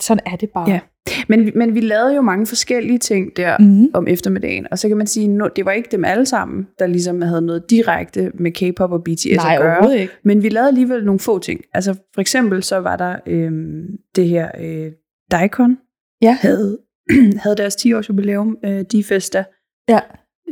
[0.00, 0.70] Sådan er det bare.
[0.70, 0.80] Ja.
[1.28, 3.88] Men, men vi lavede jo mange forskellige ting der Mm.
[3.94, 6.86] om eftermiddagen, og så kan man sige, no, det var ikke dem alle sammen, der
[6.86, 9.98] ligesom havde noget direkte med K-pop og BTS Nej, at gøre.
[9.98, 10.12] ikke.
[10.24, 11.60] Men vi lavede alligevel nogle få ting.
[11.74, 14.92] Altså for eksempel så var der øhm, det her øh,
[15.30, 15.78] Daikon,
[16.22, 16.36] Ja.
[16.40, 16.78] havde,
[17.42, 19.44] havde deres 10 års jubilæum, øh, Difesta,
[19.88, 20.00] Ja.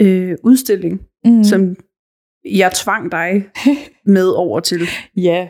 [0.00, 1.44] øh, udstilling, mm.
[1.44, 1.76] som
[2.50, 3.44] jeg tvang dig
[4.14, 4.80] med over til.
[5.16, 5.48] Ja,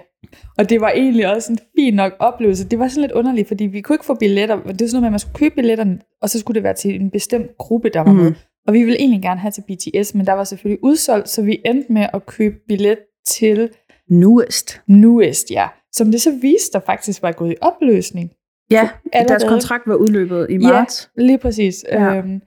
[0.58, 2.68] Og det var egentlig også en fin nok oplevelse.
[2.68, 4.56] Det var sådan lidt underligt, fordi vi kunne ikke få billetter.
[4.56, 6.74] Det var sådan noget med, at man skulle købe billetterne, og så skulle det være
[6.74, 8.22] til en bestemt gruppe, der var Mhm.
[8.22, 8.32] med.
[8.66, 11.58] Og vi ville egentlig gerne have til BTS, men der var selvfølgelig udsolgt, så vi
[11.66, 13.68] endte med at købe billet til
[14.10, 14.80] Nuest.
[14.88, 15.66] Nuest, ja.
[15.92, 18.30] Som det så viste, der faktisk var gået i opløsning.
[18.70, 19.48] Ja, deres Allerede.
[19.48, 20.58] kontrakt var udløbet i Ja.
[20.58, 21.10] marts.
[21.16, 21.84] Lige præcis.
[21.92, 22.04] Ja.
[22.04, 22.16] Ja.
[22.16, 22.40] Øhm,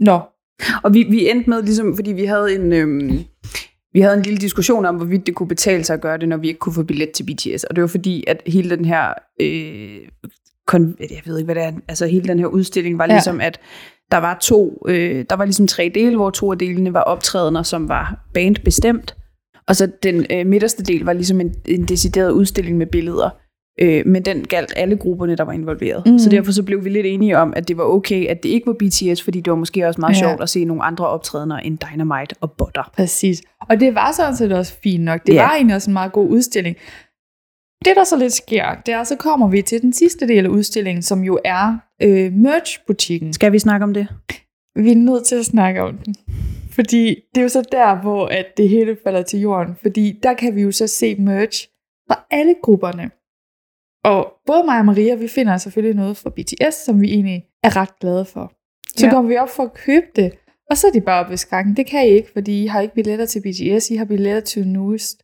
[0.00, 0.20] nå,
[0.82, 2.72] Og vi, vi endte med, ligesom, fordi vi havde en...
[2.72, 3.18] Øhm,
[3.92, 6.36] vi havde en lille diskussion om, hvorvidt det kunne betale sig at gøre det, når
[6.36, 7.64] vi ikke kunne få billet til BTS.
[7.64, 9.12] Og det var fordi, at hele den her...
[9.40, 9.98] Øh,
[10.66, 11.72] kon, jeg ved ikke, hvad det er.
[11.88, 13.12] Altså hele den her udstilling var Ja.
[13.12, 13.60] ligesom, at
[14.10, 14.82] der var to...
[14.88, 19.16] Øh, der var ligesom tre dele, hvor to af delene var optrædener, som var bandbestemt.
[19.68, 23.30] Og så den øh, midterste del var ligesom en, en decideret udstilling med billeder.
[23.82, 26.02] Øh, men den galt alle grupperne, der var involveret.
[26.06, 26.18] Mm.
[26.18, 28.66] Så derfor så blev vi lidt enige om, at det var okay, at det ikke
[28.66, 30.18] var BTS, fordi det var måske også meget Ja.
[30.26, 30.30] ja.
[30.30, 32.90] sjovt at se nogle andre optrædener end Dynamite og Butter.
[32.96, 33.42] præcis.
[33.68, 35.26] Og det var sådan set også fint nok.
[35.26, 35.42] Det Ja.
[35.42, 36.76] var egentlig også en meget god udstilling.
[37.84, 40.48] Det, der så lidt sker, det er, så kommer vi til den sidste del af
[40.48, 43.32] udstillingen, som jo er øh, merch-butikken.
[43.32, 44.08] Skal vi snakke om det?
[44.76, 46.14] Vi er nødt til at snakke om den.
[46.70, 49.74] Fordi det er jo så der, hvor at det hele falder til jorden.
[49.82, 51.68] Fordi der kan vi jo så se merch
[52.08, 53.10] fra alle grupperne.
[54.04, 57.76] Og både mig og Maria, vi finder selvfølgelig noget fra BTS, som vi egentlig er
[57.76, 58.52] ret glade for.
[58.96, 59.12] Så Ja.
[59.12, 60.32] kommer vi op for at købe det,
[60.70, 61.76] og så er de bare oppe ved skranken.
[61.76, 64.68] Det kan I ikke, fordi I har ikke billetter til BTS, I har billetter til
[64.68, 65.22] Newest.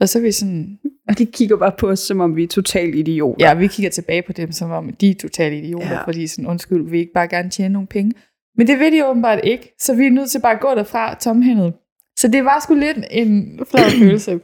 [0.00, 2.48] Og så er vi sådan, Og de kigger bare på os, som om vi er
[2.48, 3.46] totalt idioter.
[3.48, 6.04] ja, vi kigger tilbage på dem, som om de er totalt idioter, Ja.
[6.04, 8.12] fordi sådan, undskyld, vi ikke bare gerne tjene nogle penge.
[8.56, 11.14] Men det vil de åbenbart ikke, så vi er nødt til bare at gå derfra
[11.14, 11.74] tomhændet.
[12.18, 14.40] Så det var sgu lidt en flad følelse.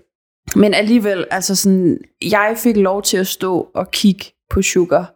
[0.57, 5.14] Men alligevel, altså sådan, jeg fik lov til at stå og kigge på Sugar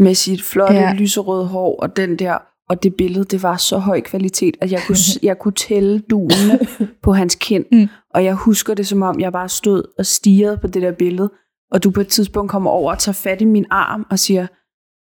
[0.00, 0.94] med sit flotte ja.
[0.94, 2.38] Lyserøde hår og den der,
[2.68, 4.96] og det billede, det var så høj kvalitet, at jeg kunne,
[5.28, 6.58] jeg kunne tælle dunene
[7.02, 7.64] på hans kind.
[7.72, 7.88] Mm.
[8.14, 11.30] Og jeg husker det, som om jeg bare stod og stirrede på det der billede,
[11.70, 14.46] og du på et tidspunkt kommer over og tager fat i min arm og siger,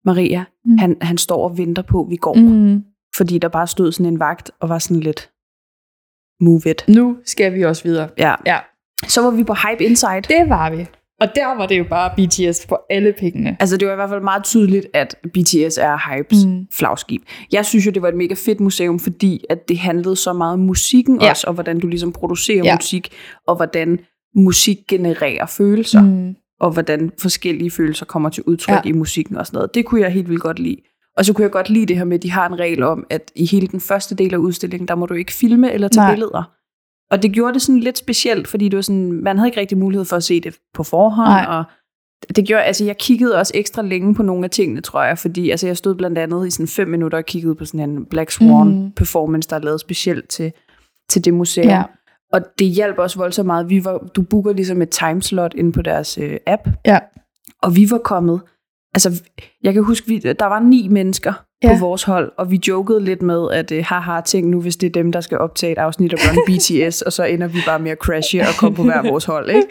[0.05, 0.77] Maria, mm.
[0.77, 2.33] Han, han står og venter på, at vi går.
[2.33, 2.83] Mm.
[3.15, 5.31] Fordi der bare stod sådan en vagt og var sådan lidt,
[6.41, 6.85] move it.
[6.87, 8.09] Nu skal vi også videre.
[8.17, 8.35] Ja.
[8.45, 8.59] Ja,
[9.07, 10.21] Så var vi på Hype Inside.
[10.21, 10.85] det var vi.
[11.21, 13.57] Og der var det jo bare BTS for alle pengene.
[13.59, 16.67] Altså, det var i hvert fald meget tydeligt, at BTS er Hypes mm.
[16.71, 17.21] Flagskib.
[17.51, 20.53] Jeg synes jo, det var et mega fedt museum, fordi at det handlede så meget
[20.53, 21.29] om musikken ja.
[21.29, 22.75] Også, og hvordan du ligesom producerer ja.
[22.75, 23.13] Musik,
[23.47, 23.99] og hvordan
[24.35, 26.35] musik genererer følelser, mm.
[26.59, 28.85] Og hvordan forskellige følelser kommer til udtryk.
[28.85, 28.89] Ja.
[28.89, 29.75] i musikken og sådan noget.
[29.75, 30.77] Det kunne jeg helt vildt godt lide.
[31.17, 33.05] Og så kunne jeg godt lide det her med, at de har en regel om,
[33.09, 36.03] at i hele den første del af udstillingen, der må du ikke filme eller tage
[36.03, 36.11] Nej.
[36.13, 36.43] billeder.
[37.11, 39.77] Og det gjorde det sådan lidt specielt, fordi det var sådan, man havde ikke rigtig
[39.77, 41.45] mulighed for at se det på forhånd, Nej.
[41.57, 41.63] og
[42.35, 45.49] det gjorde, altså jeg kiggede også ekstra længe på nogle af tingene, tror jeg, fordi
[45.49, 48.31] altså jeg stod blandt andet i sådan fem minutter og kiggede på sådan en Black
[48.31, 48.91] Swan Mhm.
[48.91, 50.51] performance, der er lavet specielt til,
[51.09, 51.67] til det museum.
[51.67, 51.83] Ja.
[52.33, 53.69] Og det hjalp også voldsomt meget.
[53.69, 56.99] Vi var, du booker ligesom et timeslot ind på deres øh, app, Ja.
[57.61, 58.41] og vi var kommet,
[58.93, 59.23] altså
[59.63, 61.73] jeg kan huske, vi, der var ni mennesker ja.
[61.73, 64.87] På vores hold, og vi jokede lidt med, at øh, haha, tænk nu, hvis det
[64.87, 67.79] er dem, der skal optage et afsnit og run BTS, og så ender vi bare
[67.79, 69.67] med at crashe og komme på hver vores hold, ikke?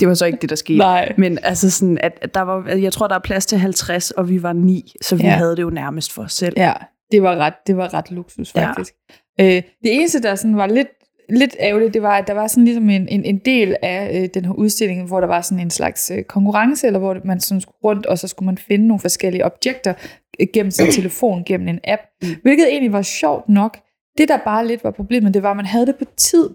[0.00, 0.78] Det var så ikke det, der skete.
[0.78, 1.12] Nej.
[1.18, 4.42] Men altså sådan, at der var, jeg tror, der er plads til 50, og vi
[4.42, 5.30] var ni, så vi ja.
[5.30, 6.54] Havde det jo nærmest for os selv.
[6.56, 6.72] Ja,
[7.12, 8.94] det var ret, det var ret luksus faktisk.
[9.38, 9.56] Ja.
[9.56, 10.88] Øh, det eneste, der sådan var lidt,
[11.30, 14.28] lidt ærgerligt, det var, at der var sådan ligesom en, en, en del af øh,
[14.34, 17.60] den her udstilling, hvor der var sådan en slags øh, konkurrence, eller hvor man sådan
[17.60, 19.94] skulle rundt, og så skulle man finde nogle forskellige objekter
[20.40, 22.28] øh, gennem sin telefon, gennem en app, Mm.
[22.42, 23.78] hvilket egentlig var sjovt nok.
[24.18, 26.50] Det, der bare lidt var problemet, det var, at man havde det på tid,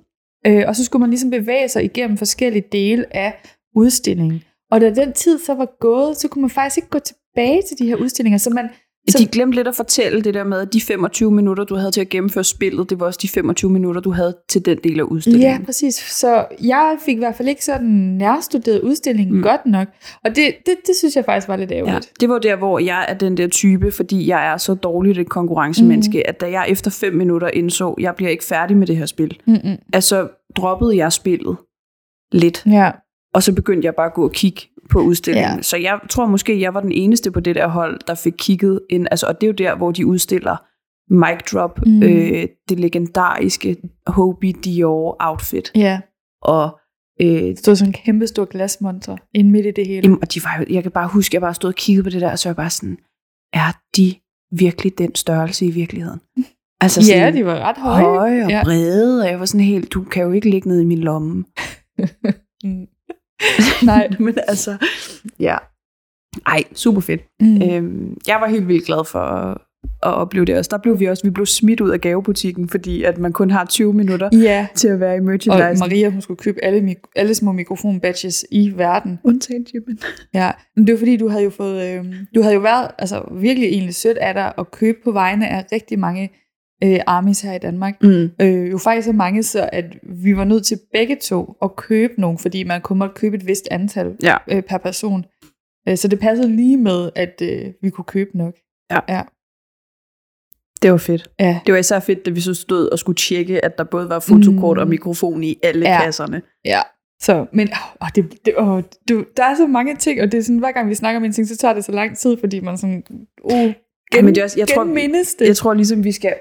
[0.48, 3.34] øh, og så skulle man ligesom bevæge sig igennem forskellige dele af
[3.76, 4.44] udstillingen.
[4.72, 7.80] Og da den tid så var gået, så kunne man faktisk ikke gå tilbage til
[7.80, 8.70] de her udstillinger, så man
[9.10, 9.18] Så...
[9.20, 12.02] De glemte lidt at fortælle det der med, at de 25 minutter, du havde til
[12.02, 15.04] at gennemføre spillet, det var også de 25 minutter, du havde til den del af
[15.04, 15.52] udstillingen.
[15.52, 15.96] Ja, præcis.
[15.96, 19.44] Så jeg fik i hvert fald ikke sådan nærstuderet udstillingen Mm.
[19.44, 19.88] godt nok.
[20.26, 22.12] Og det, det, det synes jeg faktisk var lidt Ja, ærgerligt.
[22.20, 25.30] det var der, hvor jeg er den der type, fordi jeg er så dårligt et
[25.30, 26.24] konkurrencemenneske, mm.
[26.30, 29.06] at da jeg efter fem minutter indså, at jeg bliver ikke færdig med det her
[29.06, 29.78] spil, Mm-mm.
[29.94, 31.58] altså droppede jeg spillet
[32.32, 32.92] lidt, Ja.
[33.34, 35.56] Og så begyndte jeg bare at gå og kigge på udstillingen.
[35.56, 35.62] Ja.
[35.62, 38.80] Så jeg tror måske, jeg var den eneste på det der hold, der fik kigget
[38.90, 40.56] ind, altså, og det er jo der, hvor de udstiller
[41.14, 42.04] Mic Drop, mm.
[42.04, 46.00] Øh, det legendariske Hobie Dior outfit, Ja.
[46.42, 46.80] og
[47.22, 50.02] øh, Det stod sådan en kæmpe stor glasmonter ind midt i det hele.
[50.04, 52.10] Jamen, og de var jo, jeg kan bare huske, jeg bare stod og kiggede på
[52.10, 52.98] det der, og så var jeg bare sådan,
[53.54, 54.16] er de
[54.52, 56.20] virkelig den størrelse i virkeligheden?
[56.82, 58.04] Altså ja, de var ret høje.
[58.04, 58.62] høje og Ja.
[58.64, 61.46] brede, og jeg var sådan helt, du kan jo ikke ligge ned i min lomme.
[62.66, 62.86] Mm.
[63.86, 64.10] Nej.
[64.20, 64.78] Men altså,
[65.40, 65.58] ja.
[66.48, 67.22] Ej, super fedt.
[67.42, 67.62] Mm.
[67.62, 69.20] Øhm, jeg var helt vildt glad for,
[70.04, 70.70] at opleve det også.
[70.72, 73.66] Der blev vi også, vi blev smidt ud af gavebutikken, fordi at man kun har
[73.66, 74.68] 20 minutter Ja.
[74.76, 75.80] til at være i Og merchandise.
[75.80, 79.20] Maria, hun skulle købe alle, alle små mikrofon-badges i verden.
[79.24, 80.00] Undtagen Jimin.
[80.34, 83.24] Ja, men det var fordi, du havde jo fået, øh, du havde jo været altså,
[83.32, 86.30] virkelig egentlig sødt af dig at købe på vegne af rigtig mange
[86.84, 88.04] øh, armies her i Danmark.
[88.04, 88.30] Mm.
[88.42, 92.14] Øh, jo faktisk så mange, så at vi var nødt til begge to at købe
[92.22, 94.38] nogle, fordi man kun måtte købe et vist antal Ja.
[94.52, 95.26] øh, per person.
[95.90, 98.54] Øh, så det passede lige med, at øh, vi kunne købe nok.
[98.92, 99.00] Ja.
[99.10, 99.22] ja.
[100.82, 101.30] Det var fedt.
[101.40, 104.10] Ja, Det var især fedt, da vi så stod og skulle tjekke, at der både
[104.10, 104.82] var fotokort Mm.
[104.82, 106.02] og mikrofon i alle Ja.
[106.06, 106.42] kasserne.
[106.66, 106.82] ja.
[107.22, 107.68] Så, men
[108.02, 110.72] åh, det, det, åh, du, der er så mange ting, og det er sådan, hver
[110.72, 113.04] gang vi snakker om en ting, så tager det så lang tid, fordi man sådan,
[113.44, 113.74] uh, gen,
[114.16, 115.48] Ja, men det er også, jeg, tror, genmindes det.
[115.48, 116.34] jeg tror ligesom, vi skal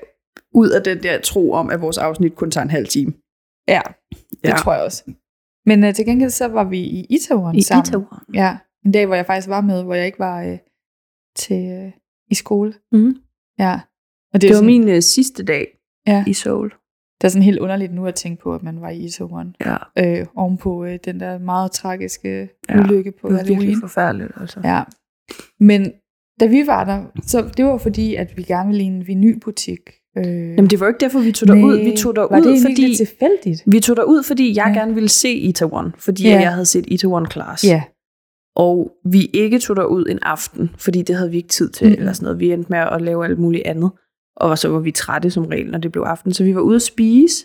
[0.54, 3.12] ud af den der tro om, at vores afsnit kun tager en halv time.
[3.68, 3.80] Ja,
[4.30, 4.54] det Ja.
[4.56, 5.12] tror jeg også.
[5.66, 7.82] Men uh, til gengæld så var vi i Itaewon I sammen.
[7.86, 8.18] Itaewon.
[8.34, 10.58] Ja, en dag, hvor jeg faktisk var med, hvor jeg ikke var uh,
[11.36, 11.92] til, uh,
[12.30, 12.74] i skole.
[12.92, 13.14] Mm.
[13.58, 13.80] Ja.
[14.34, 15.66] Og det, Det var sådan, min uh, sidste dag
[16.06, 16.24] Ja.
[16.26, 16.68] i Seoul.
[17.20, 19.54] det er sådan helt underligt nu at tænke på, at man var i Itaewon.
[19.60, 23.80] Ja, Øh, ovenpå øh, den der meget tragiske Ja, ulykke på det var virkelig Halloween.
[23.80, 24.30] forfærdeligt.
[24.40, 24.60] Altså.
[24.64, 24.82] Ja.
[25.60, 25.92] Men
[26.40, 29.80] da vi var der, så det var fordi, at vi gerne ville i en vinylbutik.
[30.18, 31.76] Øh, Jamen, det var jo ikke derfor, vi tog derud.
[31.90, 32.96] Vi tog var det derud, egentlig fordi...
[32.96, 33.62] tilfældigt?
[33.66, 34.80] Vi tog derud, fordi jeg Ja.
[34.80, 36.40] gerne ville se Itaewon, fordi Ja.
[36.40, 37.64] jeg havde set Itaewon Class.
[37.64, 37.82] Ja.
[38.56, 41.92] Og vi ikke tog derud en aften, fordi det havde vi ikke tid til, mm.
[41.98, 42.40] eller sådan noget.
[42.40, 43.90] Vi endte med at lave alt muligt andet.
[44.36, 46.32] Og så var vi trætte som regel, når det blev aften.
[46.34, 47.44] Så vi var ude at spise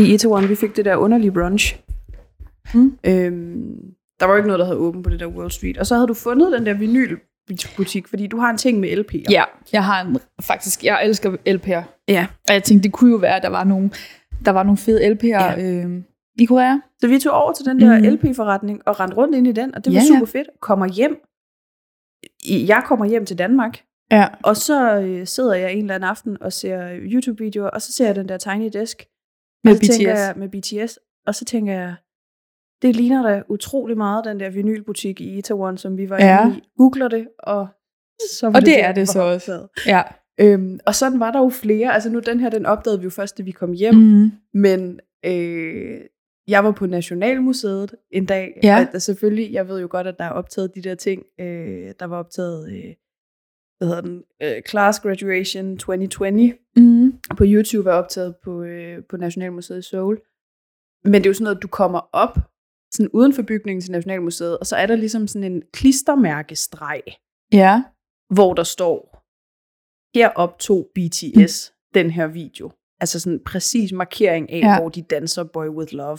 [0.00, 0.48] i Itaewon.
[0.48, 1.80] Vi fik det der underlige brunch.
[2.74, 2.92] Mm.
[3.06, 3.74] Øhm,
[4.20, 5.78] der var jo ikke noget, der havde åbent på det der Wall Street.
[5.78, 6.74] Og så havde du fundet den der
[7.48, 9.24] vinylbutik, fordi du har en ting med LP'er.
[9.30, 12.02] Ja, jeg har en, faktisk, jeg elsker LP'er.
[12.08, 12.26] Ja.
[12.48, 13.90] Og jeg tænkte, det kunne jo være, at der var nogle,
[14.44, 15.60] der var nogle fede LP'er Ja.
[15.84, 16.02] øh,
[16.38, 16.76] i Korea.
[17.00, 18.04] Så vi tog over til den der mm.
[18.16, 20.48] LP-forretning og rendte rundt ind i den, og det var Ja, super fedt.
[20.60, 21.16] Kommer hjem.
[22.68, 23.80] Jeg kommer hjem til Danmark,
[24.12, 24.26] Ja.
[24.44, 28.06] og så øh, sidder jeg en eller anden aften og ser YouTube-videoer, og så ser
[28.06, 29.04] jeg den der Tiny Desk
[29.64, 30.00] Med BTS.
[30.00, 30.98] jeg, med BTS.
[31.26, 31.94] Og så tænker jeg,
[32.82, 36.44] det ligner da utrolig meget den der vinylbutik i Itaewon, som vi var Ja.
[36.46, 36.62] inde i.
[36.78, 37.66] Googler det, og
[38.40, 39.66] så var Og det der, er det så også.
[39.86, 40.02] Ja.
[40.40, 41.92] Øhm, og sådan var der jo flere.
[41.94, 43.94] Altså nu, den her, den opdagede vi jo først, da vi kom hjem.
[43.94, 44.30] Mm.
[44.54, 46.00] Men øh,
[46.48, 48.60] jeg var på Nationalmuseet en dag.
[48.62, 48.80] Ja.
[48.86, 51.22] Og der selvfølgelig, jeg ved jo godt, at der er optaget de der ting.
[51.40, 52.94] Øh, der var optaget, øh,
[53.78, 57.12] hvad hedder den, øh, Class Graduation 2020 Mm.
[57.36, 60.18] på YouTube er optaget på, øh, på Nationalmuseet i Seoul.
[61.04, 62.38] Men det er jo sådan noget, du kommer op
[62.92, 67.02] sådan uden for bygningen til Nationalmuseet, og så er der ligesom sådan en klistermærkestreg,
[67.52, 67.82] Ja.
[68.34, 69.24] hvor der står,
[70.18, 72.72] her optog BTS den her video.
[73.00, 74.80] Altså sådan en præcis markering af, Ja.
[74.80, 76.18] hvor de danser Boy With Love.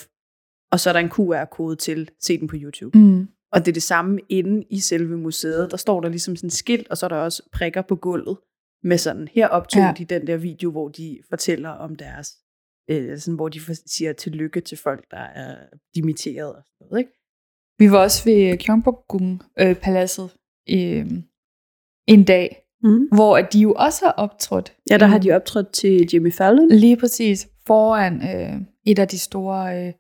[0.72, 2.98] Og så er der en QR-kode til, se den på YouTube.
[2.98, 3.28] Mm.
[3.52, 5.72] Og det er det samme inde i selve museet.
[5.72, 8.38] Der står der ligesom sådan et skilt, og så er der også prikker på gulvet
[8.84, 9.94] med sådan, her optog ja.
[9.98, 12.38] de den der video, hvor de fortæller om deres,
[12.90, 15.56] øh, sådan, hvor de siger tillykke til folk, der er
[15.96, 17.12] dimitteret og sådan noget, ikke?
[17.80, 20.30] Vi var også ved Gyeongbokgung-paladset
[20.70, 21.06] øh,
[22.08, 23.08] en dag, Mm.
[23.12, 24.74] hvor at de jo også har optrådt.
[24.92, 26.70] Ja, der har de optrådt til Jimmy Fallon.
[26.70, 29.78] Lige præcis foran øh, et af de store...
[29.88, 29.94] Øh,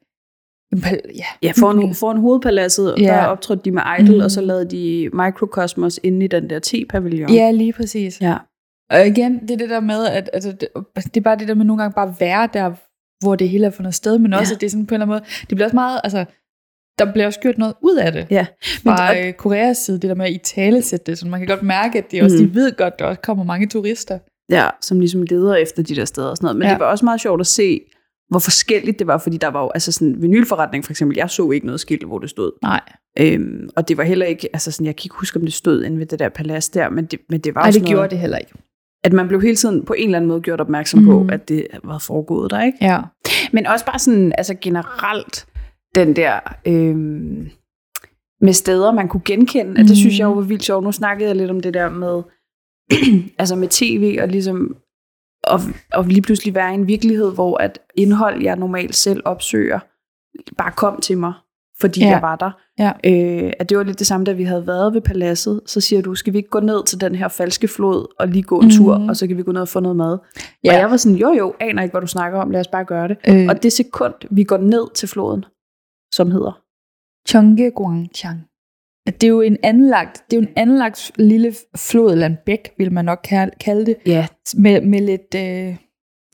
[1.17, 3.04] ja, Ja, foran, foran hovedpaladset, Ja.
[3.04, 4.21] der optrådte de med Idol, Mm.
[4.23, 7.34] og så lavede de Microcosmos inde i den der te-pavillon.
[7.34, 8.21] ja, lige præcis.
[8.21, 8.38] ja.
[8.89, 11.54] Og igen, det er det der med, at altså, det, det er bare det der
[11.54, 12.71] med nogle gange bare være der,
[13.25, 14.56] hvor det hele er fundet sted, men også, Ja.
[14.56, 16.25] at det er sådan på en eller anden måde, det bliver også meget, altså,
[16.99, 18.28] der bliver også gjort noget ud af det.
[18.30, 18.45] Ja,
[18.84, 21.28] men Fra det- øh, Koreas side, det der med at i tale sætte det, så
[21.28, 22.47] man kan godt mærke, at de også, Mhm.
[22.49, 24.19] de ved godt, der også kommer mange turister.
[24.49, 26.58] Ja, som ligesom leder efter de der steder og sådan noget.
[26.58, 26.71] Men Ja.
[26.73, 27.82] det var også meget sjovt at se,
[28.30, 31.52] hvor forskelligt det var, fordi der var jo, altså sådan vinylforretning for eksempel, jeg så
[31.52, 32.52] ikke noget skilt, hvor det stod.
[32.63, 32.82] Nej,
[33.19, 35.84] Øhm, og det var heller ikke, altså sådan, jeg kan ikke huske, om det stod
[35.84, 37.95] inde ved det der palads der, men det, men det var Ej, også det noget,
[37.95, 38.52] gjorde det heller ikke.
[39.03, 41.29] At man blev hele tiden på en eller anden måde gjort opmærksom på, Mhm.
[41.29, 42.77] at det var foregået der, ikke?
[42.81, 43.01] Ja.
[43.51, 45.47] Men også bare sådan, altså generelt,
[45.95, 47.49] den der, øhm,
[48.41, 49.95] med steder, man kunne genkende, at det Mhm.
[49.95, 50.83] synes jeg jo var vildt sjovt.
[50.83, 52.21] Nu snakkede jeg lidt om det der med,
[53.41, 54.75] altså med tv, og ligesom,
[55.43, 55.59] og,
[55.93, 59.79] og lige pludselig være i en virkelighed, hvor at indhold, jeg normalt selv opsøger,
[60.57, 61.33] bare kom til mig,
[61.82, 62.08] fordi Ja.
[62.10, 62.52] jeg var der.
[62.80, 62.92] Ja.
[63.46, 65.62] Øh, at det var lidt det samme, da vi havde været ved paladset.
[65.65, 68.44] Så siger du, skal vi ikke gå ned til den her falske flod, og lige
[68.44, 68.72] gå en Mhm.
[68.78, 70.18] tur, og så kan vi gå ned og få noget mad.
[70.63, 70.74] Ja.
[70.74, 72.86] Og jeg var sådan, jo jo, aner ikke, hvad du snakker om, lad os bare
[72.86, 73.18] gøre det.
[73.30, 75.46] Øh, Og det sekund, vi går ned til floden,
[76.13, 76.62] som hedder,
[77.30, 78.39] Cheonggyeguangchang.
[79.06, 82.70] Det er jo en anlagt, det er jo en anlagt lille flod, eller en bæk,
[82.78, 85.76] vil man nok kalde- kalde det, ja, med, med lidt, øh,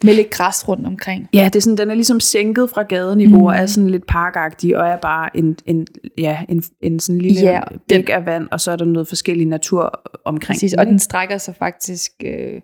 [0.04, 1.30] Med lidt græs rundt omkring.
[1.34, 3.46] Ja, det er sådan, den er ligesom sænket fra gadeniveau, mm.
[3.46, 7.40] Og er sådan lidt parkagtig, og er bare en, en, ja, en, en sådan lille
[7.42, 10.56] Ja, bæk af vand, og så er der noget forskellig natur omkring.
[10.56, 12.62] Præcis, og den strækker sig faktisk øh,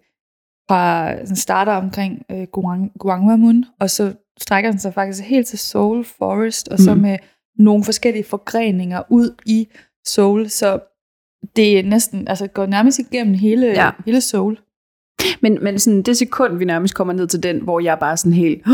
[0.70, 5.60] fra, den starter omkring øh, Guang, Guangwamun, og så strækker den sig faktisk helt til
[5.60, 7.02] Seoul Forest, og så Mm.
[7.02, 7.18] med
[7.58, 9.68] nogle forskellige forgreninger ud i
[10.08, 10.80] Seoul, så
[11.56, 13.90] det er næsten, altså går nærmest igennem hele, ja.
[14.06, 14.60] hele Seoul.
[15.42, 18.34] Men, men sådan det sekund, vi nærmest kommer ned til den, hvor jeg bare sådan
[18.34, 18.66] helt...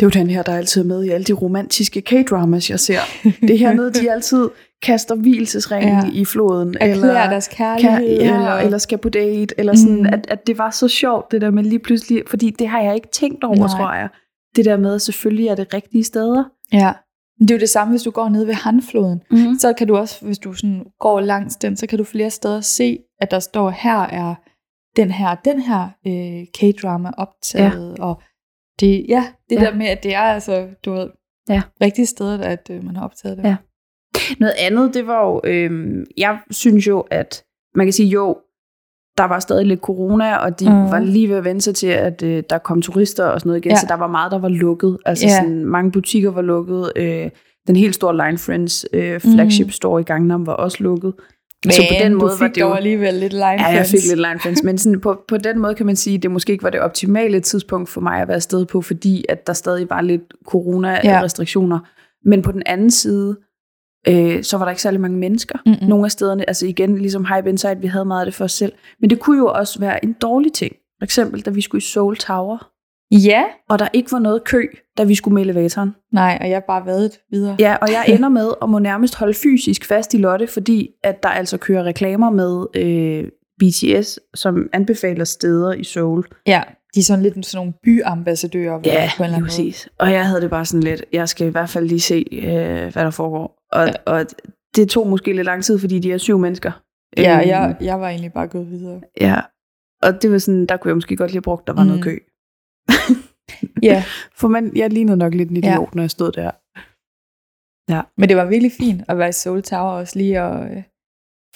[0.00, 2.80] Det er jo den her, der er altid med i alle de romantiske K-dramas, jeg
[2.80, 2.98] ser.
[3.40, 4.48] Det her noget, de altid
[4.82, 6.20] kaster hvilesesringen ja.
[6.20, 6.76] I floden.
[6.80, 8.18] Erklærer deres kærlighed.
[8.18, 10.06] kan, ja, eller, eller skal på date, eller sådan, mm.
[10.06, 12.94] At, at det var så sjovt, det der med lige pludselig, fordi det har jeg
[12.94, 13.68] ikke tænkt over, Nej.
[13.68, 14.08] tror jeg.
[14.56, 16.44] Det der med, at selvfølgelig er det rigtige steder.
[16.72, 16.92] Ja.
[17.40, 19.22] Det er jo det samme, hvis du går ned ved Hanfloden.
[19.30, 19.58] Mm.
[19.58, 22.60] Så kan du også, hvis du sådan går langs den, så kan du flere steder
[22.60, 24.34] se, at der står, her er
[24.96, 27.94] den her, den her øh, K-drama optaget.
[27.98, 28.04] Ja.
[28.04, 28.22] Og
[28.80, 29.60] det, ja, det Ja.
[29.64, 31.10] der med, at det er altså, du ved,
[31.48, 31.62] Ja.
[31.80, 33.44] rigtige steder, at øh, man har optaget det.
[33.44, 33.56] Ja.
[34.40, 38.36] Noget andet, det var jo, øh, jeg synes jo, at man kan sige, jo,
[39.18, 40.90] der var stadig lidt corona, og de mm.
[40.90, 43.60] Var lige ved at vende sig til, at øh, der kom turister og sådan noget
[43.64, 43.76] igen, ja.
[43.76, 44.98] Så der var meget, der var lukket.
[45.06, 45.36] Altså Ja.
[45.36, 46.92] sådan, mange butikker var lukket.
[46.96, 47.30] Øh,
[47.66, 49.70] den helt store Line Friends øh, flagship Mhm.
[49.72, 51.14] store i Gangnam var også lukket.
[51.64, 52.66] Men så på den måde du var fik det jo...
[52.66, 55.58] dog alligevel lidt line Ja, jeg fik lidt line friends, men sådan på, på den
[55.58, 58.28] måde kan man sige, at det måske ikke var det optimale tidspunkt for mig at
[58.28, 61.78] være afsted på, fordi at der stadig var lidt corona-restriktioner.
[62.24, 63.36] Men på den anden side,
[64.08, 65.58] øh, så var der ikke særlig mange mennesker.
[65.66, 65.88] Mm-mm.
[65.88, 68.52] Nogle af stederne, altså igen, ligesom Hype Insight, vi havde meget af det for os
[68.52, 68.72] selv.
[69.00, 70.76] Men det kunne jo også være en dårlig ting.
[71.00, 72.68] For eksempel, da vi skulle i Seoul Tower,
[73.12, 74.66] Ja, og der ikke var noget kø,
[74.98, 75.94] da vi skulle med elevatoren.
[76.12, 77.56] nej, og jeg bare været videre.
[77.58, 81.22] Ja, og jeg ender med at må nærmest holde fysisk fast i Lotte, fordi at
[81.22, 83.24] der altså kører reklamer med øh,
[83.60, 86.24] BTS, som anbefaler steder i Seoul.
[86.46, 86.62] ja.
[86.94, 89.42] De er sådan lidt sådan nogle byambassadører på en eller anden måde.
[89.44, 89.88] præcis.
[89.98, 92.92] Og jeg havde det bare sådan lidt, jeg skal i hvert fald lige se, øh,
[92.92, 93.58] hvad der foregår.
[93.72, 93.92] Og, ja.
[94.06, 94.12] Ja.
[94.12, 94.26] og
[94.76, 96.72] det tog måske lidt lang tid, fordi de er syv mennesker.
[97.16, 99.00] Ja, Øhm, jeg, jeg var egentlig bare gået videre.
[99.20, 99.40] ja.
[100.02, 101.88] Og det var sådan, der kunne jeg måske godt lige have brugt, der var mm.
[101.88, 102.18] noget kø.
[103.82, 104.04] Ja,
[104.40, 105.86] For man, jeg lignede nok lidt en idiot, ja.
[105.94, 106.50] når jeg stod der.
[108.20, 110.82] men det var virkelig fint at være i Seoul Tower også lige at øh,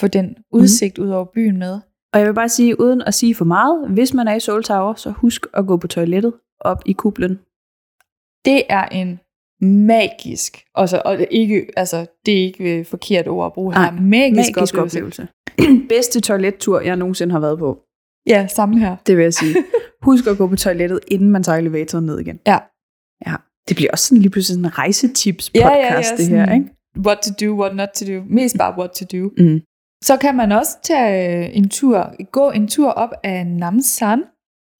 [0.00, 1.04] få den udsigt mm.
[1.04, 1.80] ud over byen med.
[2.12, 4.62] Og jeg vil bare sige, uden at sige for meget, hvis man er i Seoul
[4.62, 7.38] Tower, så husk at gå på toilettet op i kublen.
[8.44, 9.20] Det er en
[9.60, 13.90] magisk, altså, og det ikke, altså, det er ikke et forkert ord at bruge her,
[13.90, 14.98] Nej, magisk, Magisk oplevelse.
[14.98, 15.28] oplevelse.
[15.94, 17.82] Bedste toilettur, jeg nogensinde har været på.
[18.26, 18.96] Ja, samme her.
[19.06, 19.54] Det vil jeg sige.
[20.02, 22.38] Husk at gå på toilettet, inden man tager elevatoren ned igen.
[22.46, 22.58] Ja.
[23.26, 23.34] Ja.
[23.68, 26.54] Det bliver også sådan lige pludselig sådan en rejsetips Ja, podcast, ja, ja, det her,
[26.54, 26.66] ikke?
[27.06, 28.24] What to do, what not to do.
[28.28, 29.30] Mest bare what to do.
[29.38, 29.60] Mm.
[30.04, 34.22] Så kan man også tage en tur, gå en tur op af Namsan,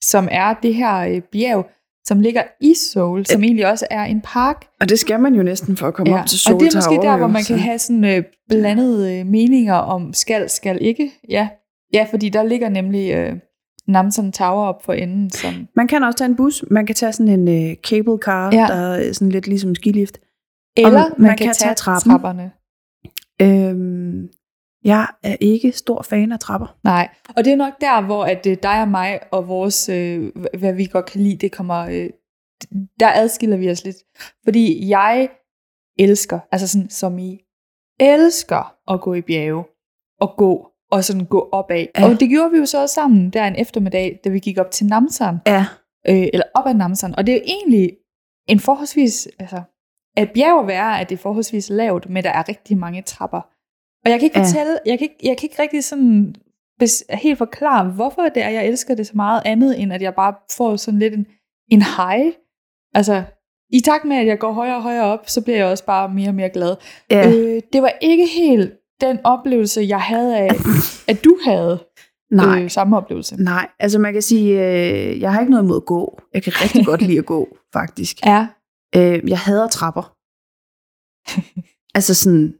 [0.04, 1.70] som er det her øh, bjerg,
[2.06, 4.66] som ligger i Seoul, som egentlig også er en park.
[4.80, 6.76] Og det skal man jo næsten for at komme op til Seoul og det er
[6.76, 11.12] måske der, hvor man kan have sådan øh, blandede øh, meninger om skal, skal ikke.
[11.28, 11.48] Ja,
[11.92, 13.36] ja fordi der ligger nemlig øh,
[13.88, 15.30] Namsan Tower op for enden.
[15.30, 16.64] Som, Man kan også tage en bus.
[16.70, 18.66] Man kan tage sådan en uh, cable car, ja.
[18.68, 20.18] Der er sådan lidt ligesom skilift.
[20.76, 22.10] eller man man, kan kan, tage tage trappen.
[22.10, 22.52] trapperne.
[23.42, 24.28] Øhm,
[24.84, 26.76] jeg er ikke stor fan af trapper.
[26.84, 30.32] Nej, og det er nok der, hvor at øh, dig og mig og vores, øh,
[30.58, 32.10] hvad vi godt kan lide, det kommer, øh,
[33.00, 33.96] der adskiller vi os lidt.
[34.44, 35.28] Fordi jeg
[35.98, 37.38] elsker, altså sådan som I
[38.00, 39.64] elsker at gå i bjerge
[40.20, 41.86] og gå og sådan gå opad.
[41.98, 42.04] Ja.
[42.04, 44.70] Og det gjorde vi jo så også sammen der en eftermiddag, da vi gik op
[44.70, 45.66] til Namsan, Ja.
[46.08, 47.14] øh, eller op ad Namsan.
[47.18, 47.90] Og det er jo egentlig
[48.48, 49.62] en forholdsvis, altså,
[50.16, 53.40] at bjerg være, at det er forholdsvis lavt, men der er rigtig mange trapper.
[54.04, 54.44] Og jeg kan ikke Ja.
[54.44, 56.34] fortælle, jeg kan ikke, jeg kan ikke rigtig sådan
[56.78, 60.14] bes, helt forklare, hvorfor det er, jeg elsker det så meget andet, end at jeg
[60.14, 61.26] bare får sådan lidt en,
[61.70, 62.32] en high.
[62.94, 63.22] Altså,
[63.72, 66.08] i takt med, at jeg går højere og højere op, så bliver jeg også bare
[66.08, 66.76] mere og mere glad.
[67.10, 67.28] ja.
[67.28, 70.50] Øh, det var ikke helt den oplevelse, jeg havde af,
[71.08, 71.84] at du havde
[72.30, 72.62] Nej.
[72.62, 73.36] øh, samme oplevelse.
[73.42, 76.20] Nej, altså man kan sige, øh, jeg har ikke noget imod at gå.
[76.34, 78.26] Jeg kan rigtig godt lide at gå, faktisk.
[78.26, 78.48] Ja,
[78.96, 80.02] Øh, jeg hader trapper.
[81.94, 82.54] altså sådan,